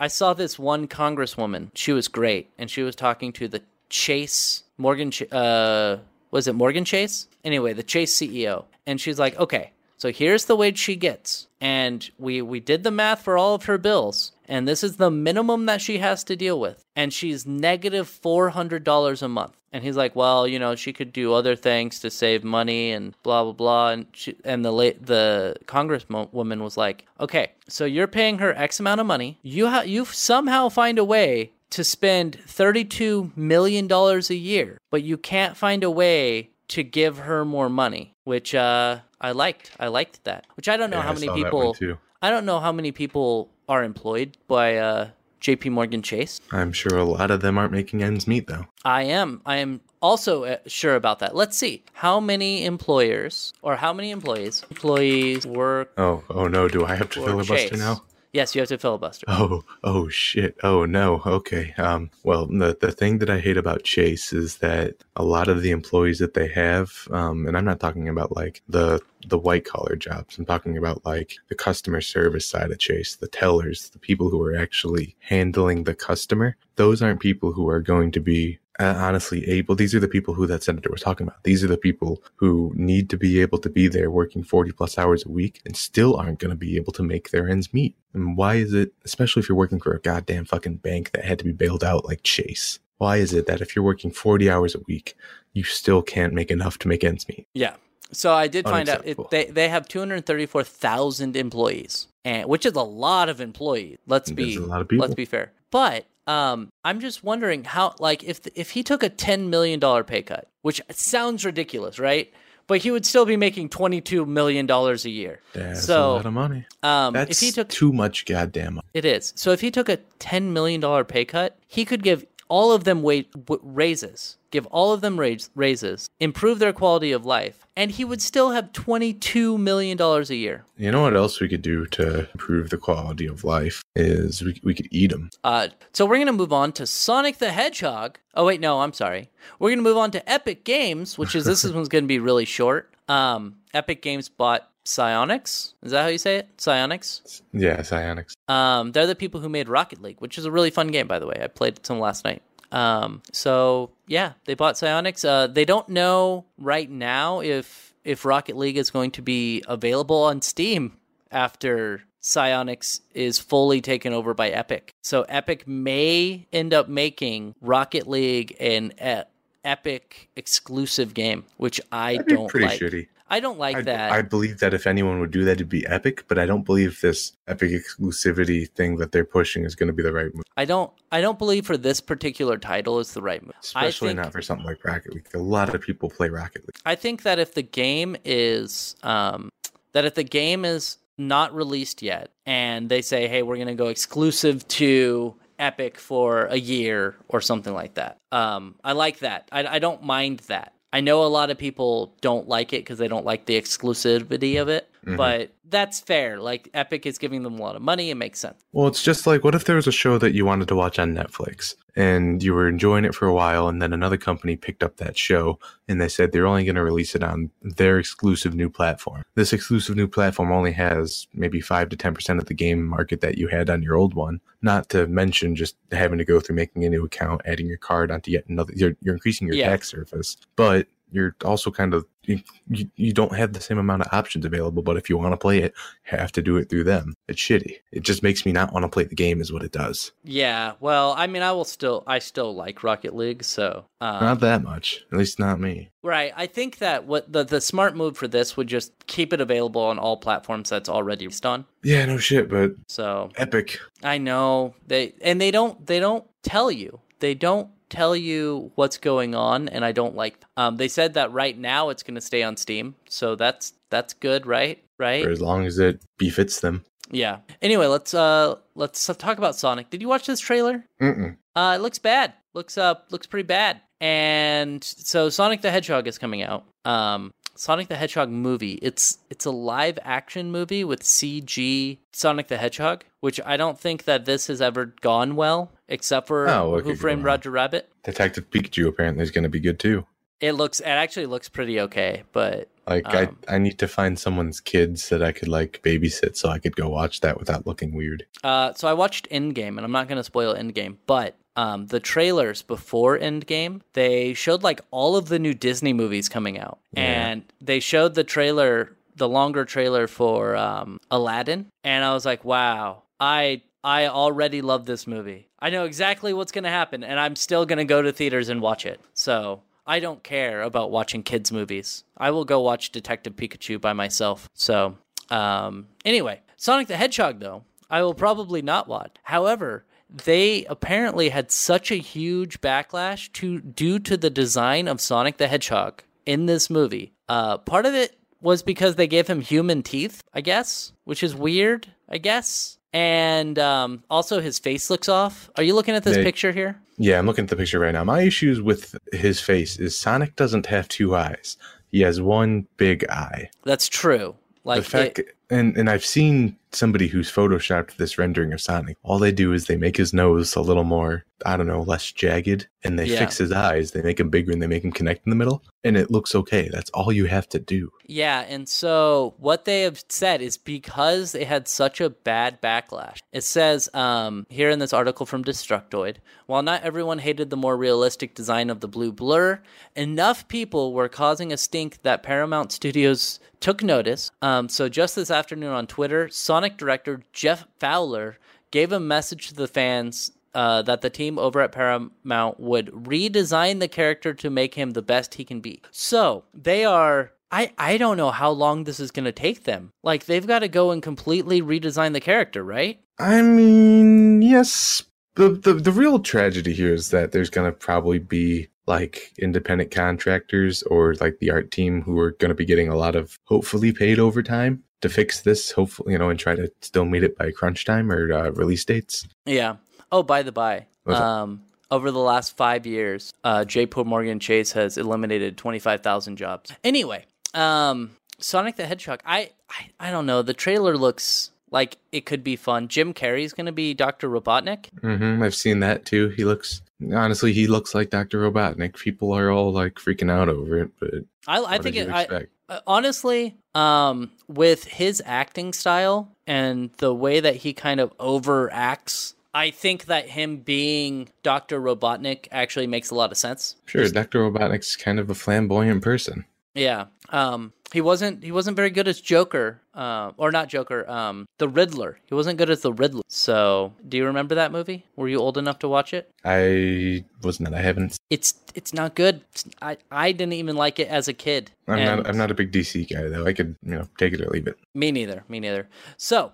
[0.01, 1.71] I saw this one congresswoman.
[1.75, 5.11] She was great, and she was talking to the Chase Morgan.
[5.11, 5.99] Ch- Uh,
[6.33, 7.29] was it Morgan Chase?
[7.45, 9.71] Anyway, the Chase CEO, and she's like, okay.
[9.97, 13.67] So here's the wage she gets, and we we did the math for all of
[13.67, 17.47] her bills, and this is the minimum that she has to deal with, and she's
[17.47, 19.57] negative negative four hundred dollars a month.
[19.75, 23.15] And he's like, well, you know, she could do other things to save money and
[23.23, 23.89] blah blah blah.
[23.91, 28.81] And she, and the late the congresswoman was like, okay, so you're paying her X
[28.81, 29.39] amount of money.
[29.43, 34.79] You ha- you somehow find a way to spend thirty two million dollars a year,
[34.91, 39.73] but you can't find a way to give her more money, which uh, I liked.
[39.79, 40.47] I liked that.
[40.57, 41.99] Which I don't know Yeah, how I many saw that one people.
[42.23, 45.09] I don't know how many people are employed by uh,
[45.41, 45.71] J.P.
[45.71, 46.41] Morgan Chase.
[46.53, 48.67] I'm sure a lot of them aren't making ends meet though.
[48.85, 49.43] I am.
[49.45, 51.35] I am also uh, sure about that.
[51.35, 56.85] Let's see how many employers or how many employees employees work Oh, oh no, do
[56.85, 57.79] I have to filibuster Chase.
[57.79, 58.03] now?
[58.33, 59.27] Yes, you have to filibuster.
[59.29, 60.57] Oh, oh shit.
[60.63, 61.21] Oh no.
[61.27, 61.75] Okay.
[61.77, 65.61] Um well, the the thing that I hate about Chase is that a lot of
[65.61, 69.67] the employees that they have um and I'm not talking about like the the white
[69.67, 70.39] collar jobs.
[70.39, 74.43] I'm talking about like the customer service side of Chase, the tellers, the people who
[74.43, 76.57] are actually handling the customer.
[76.77, 80.35] Those aren't people who are going to be uh, honestly able these are the people
[80.35, 83.59] who that senator was talking about these are the people who need to be able
[83.59, 86.77] to be there working 40 plus hours a week and still aren't going to be
[86.77, 89.93] able to make their ends meet and why is it especially if you're working for
[89.93, 93.47] a goddamn fucking bank that had to be bailed out like chase why is it
[93.47, 95.17] that if you're working 40 hours a week
[95.53, 97.75] you still can't make enough to make ends meet Yeah.
[98.13, 102.83] So I did find out it, they they have 234,000 employees, and which is a
[102.83, 103.99] lot of employees.
[104.07, 105.03] Let's be a lot of people.
[105.07, 105.53] let's be fair.
[105.71, 110.05] But um, I'm just wondering how like if if he took a 10 million dollar
[110.05, 112.33] pay cut, which sounds ridiculous, right?
[112.69, 115.41] But he would still be making 22 million dollars a year.
[115.53, 118.87] that's so a lot of money um, that's if he took too much goddamn money.
[118.95, 119.33] It is.
[119.37, 123.03] So if he took a $10 million pay cut, he could give all of them
[123.03, 127.91] wage, w- raises, give all of them raise, raises, improve their quality of life, and
[127.93, 130.65] he would still have $22 million a year.
[130.77, 134.61] you know what else we could do to improve the quality of life is we,
[134.63, 138.19] we could eat them Uh, so we're going to move on to Sonic the Hedgehog.
[138.35, 139.31] Oh, wait, no, I'm sorry.
[139.59, 142.19] We're going to move on to Epic Games, which is this one's going to be
[142.19, 142.93] really short.
[143.09, 145.75] Um, Epic Games bought Psyonix.
[145.83, 146.57] Is that how you say it?
[146.57, 147.43] Psyonix?
[147.53, 150.89] yeah psionics Um, they're the people who made Rocket League, which is a really fun
[150.89, 151.39] game, by the way.
[151.43, 152.43] I played some last night.
[152.73, 155.25] Um, so yeah, they bought Psyonix.
[155.29, 160.23] Uh, they don't know right now if if Rocket League is going to be available
[160.25, 160.97] on Steam
[161.31, 164.95] after Psyonix is fully taken over by Epic.
[165.03, 169.23] So Epic may end up making Rocket League an e-
[169.65, 172.81] Epic exclusive game, which I don't pretty like.
[172.81, 174.13] shitty I don't like I, that.
[174.13, 177.01] I believe that if anyone would do that, it'd be Epic, but I don't believe
[177.01, 180.65] this Epic exclusivity thing that they're pushing is going to be the right move, I
[180.65, 183.55] don't I don't believe for this particular title is the right move.
[183.61, 185.27] especially think, not for something like Rocket League.
[185.35, 186.77] A lot of people play Rocket League.
[186.85, 189.51] I think that if the game is um
[189.93, 193.75] that if the game is not released yet and they say, "Hey, we're going to
[193.75, 199.49] go exclusive to Epic for a year or something like that." Um I like that.
[199.51, 200.75] I I don't mind that.
[200.93, 204.61] I know a lot of people don't like it because they don't like the exclusivity
[204.61, 205.17] of it, Mhm.
[205.17, 206.39] but that's fair.
[206.39, 208.63] Like Epic is giving them a lot of money; it makes sense.
[208.73, 210.99] Well, it's just like what if there was a show that you wanted to watch
[210.99, 214.83] on Netflix and you were enjoying it for a while, and then another company picked
[214.83, 218.55] up that show and they said they're only going to release it on their exclusive
[218.55, 219.23] new platform.
[219.35, 223.37] This exclusive new platform only has maybe 5 to 10% of the game market that
[223.37, 226.85] you had on your old one, not to mention just having to go through making
[226.85, 228.73] a new account, adding your card onto yet another.
[228.75, 229.69] You're, you're increasing your Yeah.
[229.69, 234.03] tax surface, but you're also kind of you, you, you don't have the same amount
[234.03, 236.85] of options available but if you want to play it have to do it through
[236.85, 239.63] them it's shitty it just makes me not want to play the game is what
[239.63, 243.87] it does Yeah, well, I mean, I will still, I still like Rocket League, so
[244.01, 246.33] um, not that much at least not me Right.
[246.37, 249.83] I think that what the the smart move for this would just keep it available
[249.83, 251.65] on all platforms that's already on.
[251.85, 256.71] yeah no shit but So epic I know they and they don't they don't tell
[256.71, 257.01] you.
[257.21, 261.33] They don't tell you what's going on and I don't like um they said that
[261.33, 262.95] right now it's going to stay on Steam.
[263.09, 264.83] So that's that's good, right?
[264.99, 265.25] Right?
[265.25, 267.39] for as long as it befits them Yeah.
[267.61, 269.91] Anyway, let's uh let's talk about Sonic.
[269.91, 270.85] Did you watch this trailer?
[271.01, 271.37] Mm-mm.
[271.55, 272.33] Uh, it looks bad.
[272.55, 273.81] Looks uh looks pretty bad.
[274.01, 276.65] And so Sonic the Hedgehog is coming out.
[276.85, 278.79] Um, Sonic the Hedgehog movie.
[278.83, 284.05] It's it's a live action movie with CG Sonic the Hedgehog, which I don't think
[284.05, 287.25] that this has ever gone well, except for Oh, what Who Framed?
[287.25, 287.91] Roger Rabbit.
[288.05, 290.07] detective pikachu apparently is going to be good too
[290.41, 294.19] It looks it actually looks pretty okay, but like Um, i i need to find
[294.19, 297.95] someone's kids that i could like babysit so i could go watch that without looking
[297.95, 301.87] weird Uh, so I watched Endgame, and I'm not going to spoil Endgame, but um,
[301.87, 306.79] the trailers before Endgame, they showed like all of the new Disney movies coming out,
[306.93, 307.03] Yeah.
[307.03, 312.45] and they showed the trailer, the longer trailer for um, Aladdin, and I was like,
[312.45, 315.49] wow, I I already love this movie.
[315.59, 318.49] I know exactly what's going to happen, and I'm still going to go to theaters
[318.49, 319.01] and watch it.
[319.15, 322.05] So I don't care about watching kids' movies.
[322.17, 324.49] I will go watch Detective Pikachu by myself.
[324.55, 324.97] So,
[325.31, 329.17] um, anyway, Sonic the Hedgehog, though, I will probably not watch.
[329.25, 329.85] However,
[330.25, 335.49] they apparently had such a huge backlash to due to the design of Sonic the
[335.49, 337.13] Hedgehog in this movie.
[337.29, 341.35] Uh, part of it was because they gave him human teeth, I guess, which is
[341.35, 342.79] weird, I guess.
[342.93, 345.51] And um, also, his face looks off.
[345.57, 346.79] Are you looking at this They- picture here?
[346.99, 348.05] Yeah, I'm looking at the picture right now.
[348.05, 351.57] My issues with his face is Sonic doesn't have two eyes.
[351.91, 353.49] He has one big eye.
[353.65, 354.37] That's true.
[354.65, 358.97] Like the fact, it- and and I've seen somebody who's photoshopped this rendering of Sonic.
[359.03, 362.11] All they do is they make his nose a little more, I don't know, less
[362.13, 363.19] jagged, and they Yeah.
[363.19, 363.93] fix his eyes.
[363.93, 366.35] They make him bigger and they make him connect in the middle, and it looks
[366.35, 366.69] okay.
[366.73, 367.91] That's all you have to do.
[368.07, 373.19] Yeah, and so what they have said is because they had such a bad backlash.
[373.33, 376.17] It says um, here in this article from Destructoid,
[376.47, 379.61] while not everyone hated the more realistic design of the blue blur,
[379.97, 384.31] enough people were causing a stink that Paramount Studios took notice.
[384.43, 388.39] Um, so just this afternoon on Twitter, Sonic director Jeff Fowler
[388.71, 393.81] gave a message to the fans uh, that the team over at Paramount would redesign
[393.81, 395.83] the character to make him the best he can be.
[395.91, 397.33] So they are.
[397.51, 399.93] I, I don't know how long this is going to take them.
[400.03, 402.99] Like, they've got to go and completely redesign the character, right?
[403.19, 405.03] I mean, yes.
[405.35, 410.83] The, the the real tragedy here is that there's gonna probably be like independent contractors
[410.85, 414.19] or like the art team who are gonna be getting a lot of hopefully paid
[414.19, 415.71] overtime to fix this.
[415.71, 418.85] Hopefully, you know, and try to still meet it by crunch time or uh, release
[418.85, 419.27] dates.
[419.47, 419.77] Yeah.
[420.13, 423.89] Oh, by the by, um, over the last five years, uh, J.
[423.97, 426.71] Morgan Chase has eliminated 25,000 jobs.
[426.85, 430.43] Anyway, um, Sonic the Hedgehog, I, I, I don't know.
[430.43, 432.89] The trailer looks like it could be fun.
[432.89, 434.29] Jim Carrey's going to be Dr.
[434.29, 434.87] Robotnik.
[435.01, 436.29] hmm I've seen that too.
[436.29, 436.83] He looks
[437.15, 438.97] honestly, he looks like Doctor Robotnik.
[438.97, 441.11] People are all like freaking out over it, but
[441.49, 442.47] I, I think it, I.
[442.69, 449.35] Uh, honestly, um, with his acting style and the way that he kind of overacts,
[449.55, 451.81] I think that him being Dr.
[451.81, 453.77] Robotnik actually makes a lot of sense.
[453.87, 456.45] sure, Doctor Robotnik's kind of a flamboyant person.
[456.75, 457.07] Yeah.
[457.29, 461.69] Um, he wasn't he wasn't very good as Joker um, or not Joker, um, the
[461.69, 462.19] Riddler.
[462.25, 463.21] He wasn't good as the Riddler.
[463.29, 465.05] So, do you remember that movie?
[465.17, 466.31] Were you old enough to watch it?
[466.47, 467.75] I was not.
[467.75, 468.17] I haven't.
[468.31, 469.37] It's it's not good.
[469.55, 471.71] It's- I I didn't even like it as a kid.
[471.87, 472.27] I'm And- not.
[472.29, 473.45] I'm not a big DC guy though.
[473.47, 474.79] I could, you know, take it or leave it.
[474.95, 475.45] Me neither.
[475.49, 475.89] Me neither.
[476.17, 476.53] So,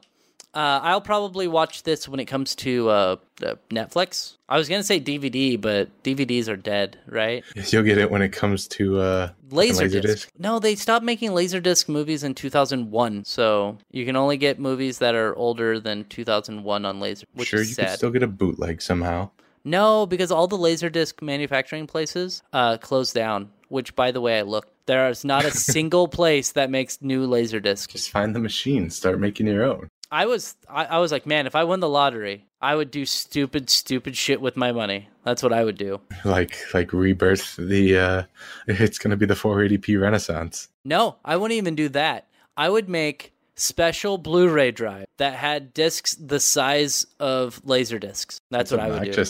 [0.59, 4.39] uh, I'll probably watch this when it comes to uh, uh, Netflix.
[4.49, 7.45] I was gonna say DVD, but DVDs are dead, right?
[7.55, 10.03] Yes, you'll get it when it comes to uh, Laserdisc.
[10.03, 10.27] Laserdisc?
[10.37, 15.15] No, they stopped making Laserdisc movies in 2001, so you can only get movies that
[15.15, 17.91] are older than 2001 on Laser, which sure, you sad.
[17.91, 19.31] could still get a bootleg somehow.
[19.63, 23.51] No, because all the Laserdisc manufacturing places uh, closed down.
[23.69, 24.71] Which, by the way, I looked.
[24.87, 27.89] There is not a single place that makes new Laserdisc.
[27.89, 29.91] Just find the machine, start making your own.
[30.11, 33.05] I was, I, I was like, man, if I won the lottery, I would do
[33.05, 35.09] stupid, stupid shit with my money.
[35.25, 36.01] That's what I would do.
[36.25, 37.97] Like like rebirth the.
[37.99, 38.23] uh
[38.67, 40.69] It's gonna be the 480p Renaissance.
[40.85, 42.27] No, I wouldn't even do that.
[42.57, 48.41] I would make special Blu-ray drive that had discs the size of laser discs.
[48.51, 49.25] That's, what I would do.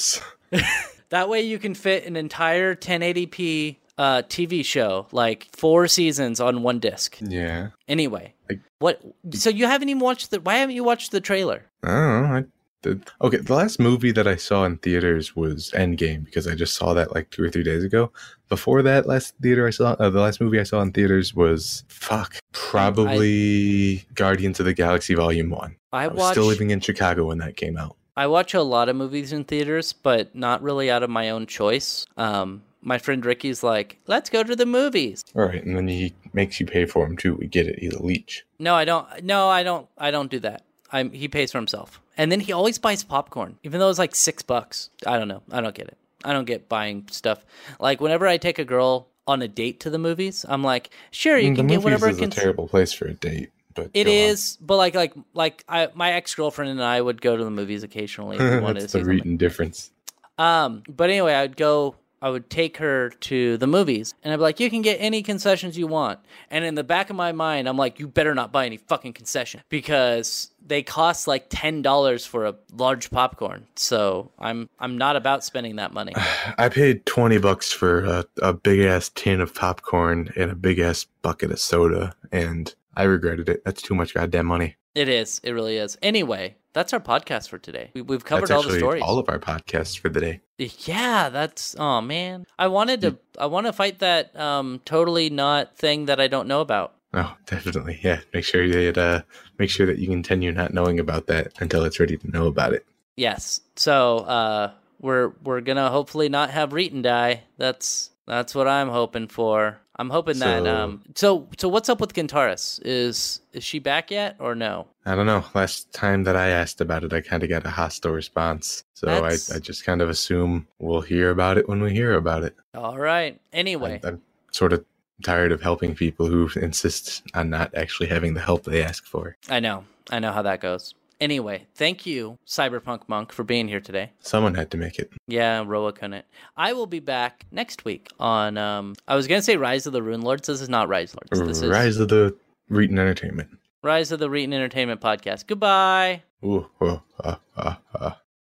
[1.10, 6.62] That way you can fit an entire 1080p uh, TV show, like four seasons on
[6.62, 7.16] one disc.
[7.20, 7.68] yeah.
[7.88, 9.02] Anyway, Like- what?
[9.32, 10.40] So you haven't even watched the?
[10.40, 11.64] Why haven't you watched the trailer?
[11.82, 12.36] I don't know.
[12.36, 12.44] I,
[12.82, 16.74] the, okay, the last movie that I saw in theaters was Endgame because I just
[16.74, 18.12] saw that like two or three days ago.
[18.48, 21.84] Before that, last theater I saw, uh, the last movie I saw in theaters was
[21.88, 25.76] fuck, probably Guardians of the Galaxy Volume One.
[25.92, 26.34] I, I was watch.
[26.34, 27.96] still living in Chicago when that came out.
[28.16, 31.46] I watch a lot of movies in theaters, but not really out of my own
[31.46, 32.04] choice.
[32.16, 36.14] Um, my friend Ricky's like, "Let's go to the movies." All right, and then he
[36.32, 37.34] makes you pay for him too.
[37.34, 37.78] We get it.
[37.78, 38.44] He's a leech.
[38.58, 39.06] No, I don't.
[39.22, 39.86] No, I don't.
[39.98, 40.62] I don't do that.
[40.90, 41.12] I'm.
[41.12, 44.42] He pays for himself, and then he always buys popcorn, even though it's like six
[44.42, 44.90] bucks.
[45.06, 45.42] I don't know.
[45.52, 45.98] I don't get it.
[46.24, 47.44] I don't get buying stuff.
[47.78, 51.36] Like whenever I take a girl on a date to the movies, I'm like, sure,
[51.38, 52.08] you Mm, the can get movies whatever.
[52.08, 54.66] is a terrible place for a date, but it is, on.
[54.66, 57.82] but like, like, like, I, my ex girlfriend and I would go to the movies
[57.82, 58.38] occasionally.
[58.38, 59.36] If we wanted to That's see the something.
[59.36, 59.90] difference.
[60.38, 61.94] Um, but anyway, I'd go.
[62.20, 65.22] I would take her to the movies, and I'd be like, "You can get any
[65.22, 68.52] concessions you want." And in the back of my mind, I'm like, "You better not
[68.52, 74.30] buy any fucking concession because they cost like ten dollars for a large popcorn." So
[74.38, 76.14] I'm I'm not about spending that money.
[76.58, 80.78] I paid twenty bucks for a, a big ass tin of popcorn and a big
[80.78, 83.64] ass bucket of soda, and I regretted it.
[83.64, 84.77] That's too much goddamn money.
[84.94, 85.40] It is.
[85.44, 85.96] It really is.
[86.02, 87.90] Anyway, that's our podcast for today.
[87.94, 89.02] We, we've covered all the stories.
[89.02, 90.40] all of our podcasts for the day.
[90.58, 92.46] Yeah, that's oh man.
[92.58, 96.48] I wanted to I want to fight that um totally not thing that I don't
[96.48, 96.94] know about.
[97.14, 98.00] Oh, definitely.
[98.02, 98.20] Yeah.
[98.34, 99.22] Make sure that uh
[99.58, 102.72] make sure that you continue not knowing about that until it's ready to know about
[102.72, 102.84] it.
[103.16, 103.60] Yes.
[103.76, 107.44] So uh we're we're going to hopefully not have Reetin die.
[107.56, 109.80] That's that's what I'm hoping for.
[109.98, 112.80] I'm hoping that So- um so so what's up with Gintaris?
[112.84, 114.86] Is is she back yet or no?
[115.04, 115.44] I don't know.
[115.54, 118.84] Last time that I asked about it, I kind of got a hostile response.
[118.94, 122.44] So I, I just kind of assume we'll hear about it when we hear about
[122.44, 122.54] it.
[122.74, 123.40] All right.
[123.52, 124.22] Anyway, I, I'm
[124.52, 124.84] sort of
[125.24, 129.36] tired of helping people who insist on not actually having the help they ask for.
[129.48, 129.84] I know.
[130.10, 130.94] I know how that goes.
[131.20, 134.12] Anyway, thank you Cyberpunk Monk for being here today.
[134.20, 135.12] Someone had to make it.
[135.26, 136.24] Yeah, Roa couldn't.
[136.56, 140.00] I will be back next week on um I was gonna say Rise of the
[140.00, 140.46] Runelords.
[140.46, 141.48] This is not Rise Lords.
[141.48, 142.36] This is Rise of the
[142.70, 143.48] Reetin Entertainment.
[143.82, 145.46] Rise of the Reetin Entertainment Podcast.
[145.46, 146.22] Goodbye.
[146.44, 148.12] Ooh, oh, uh, uh.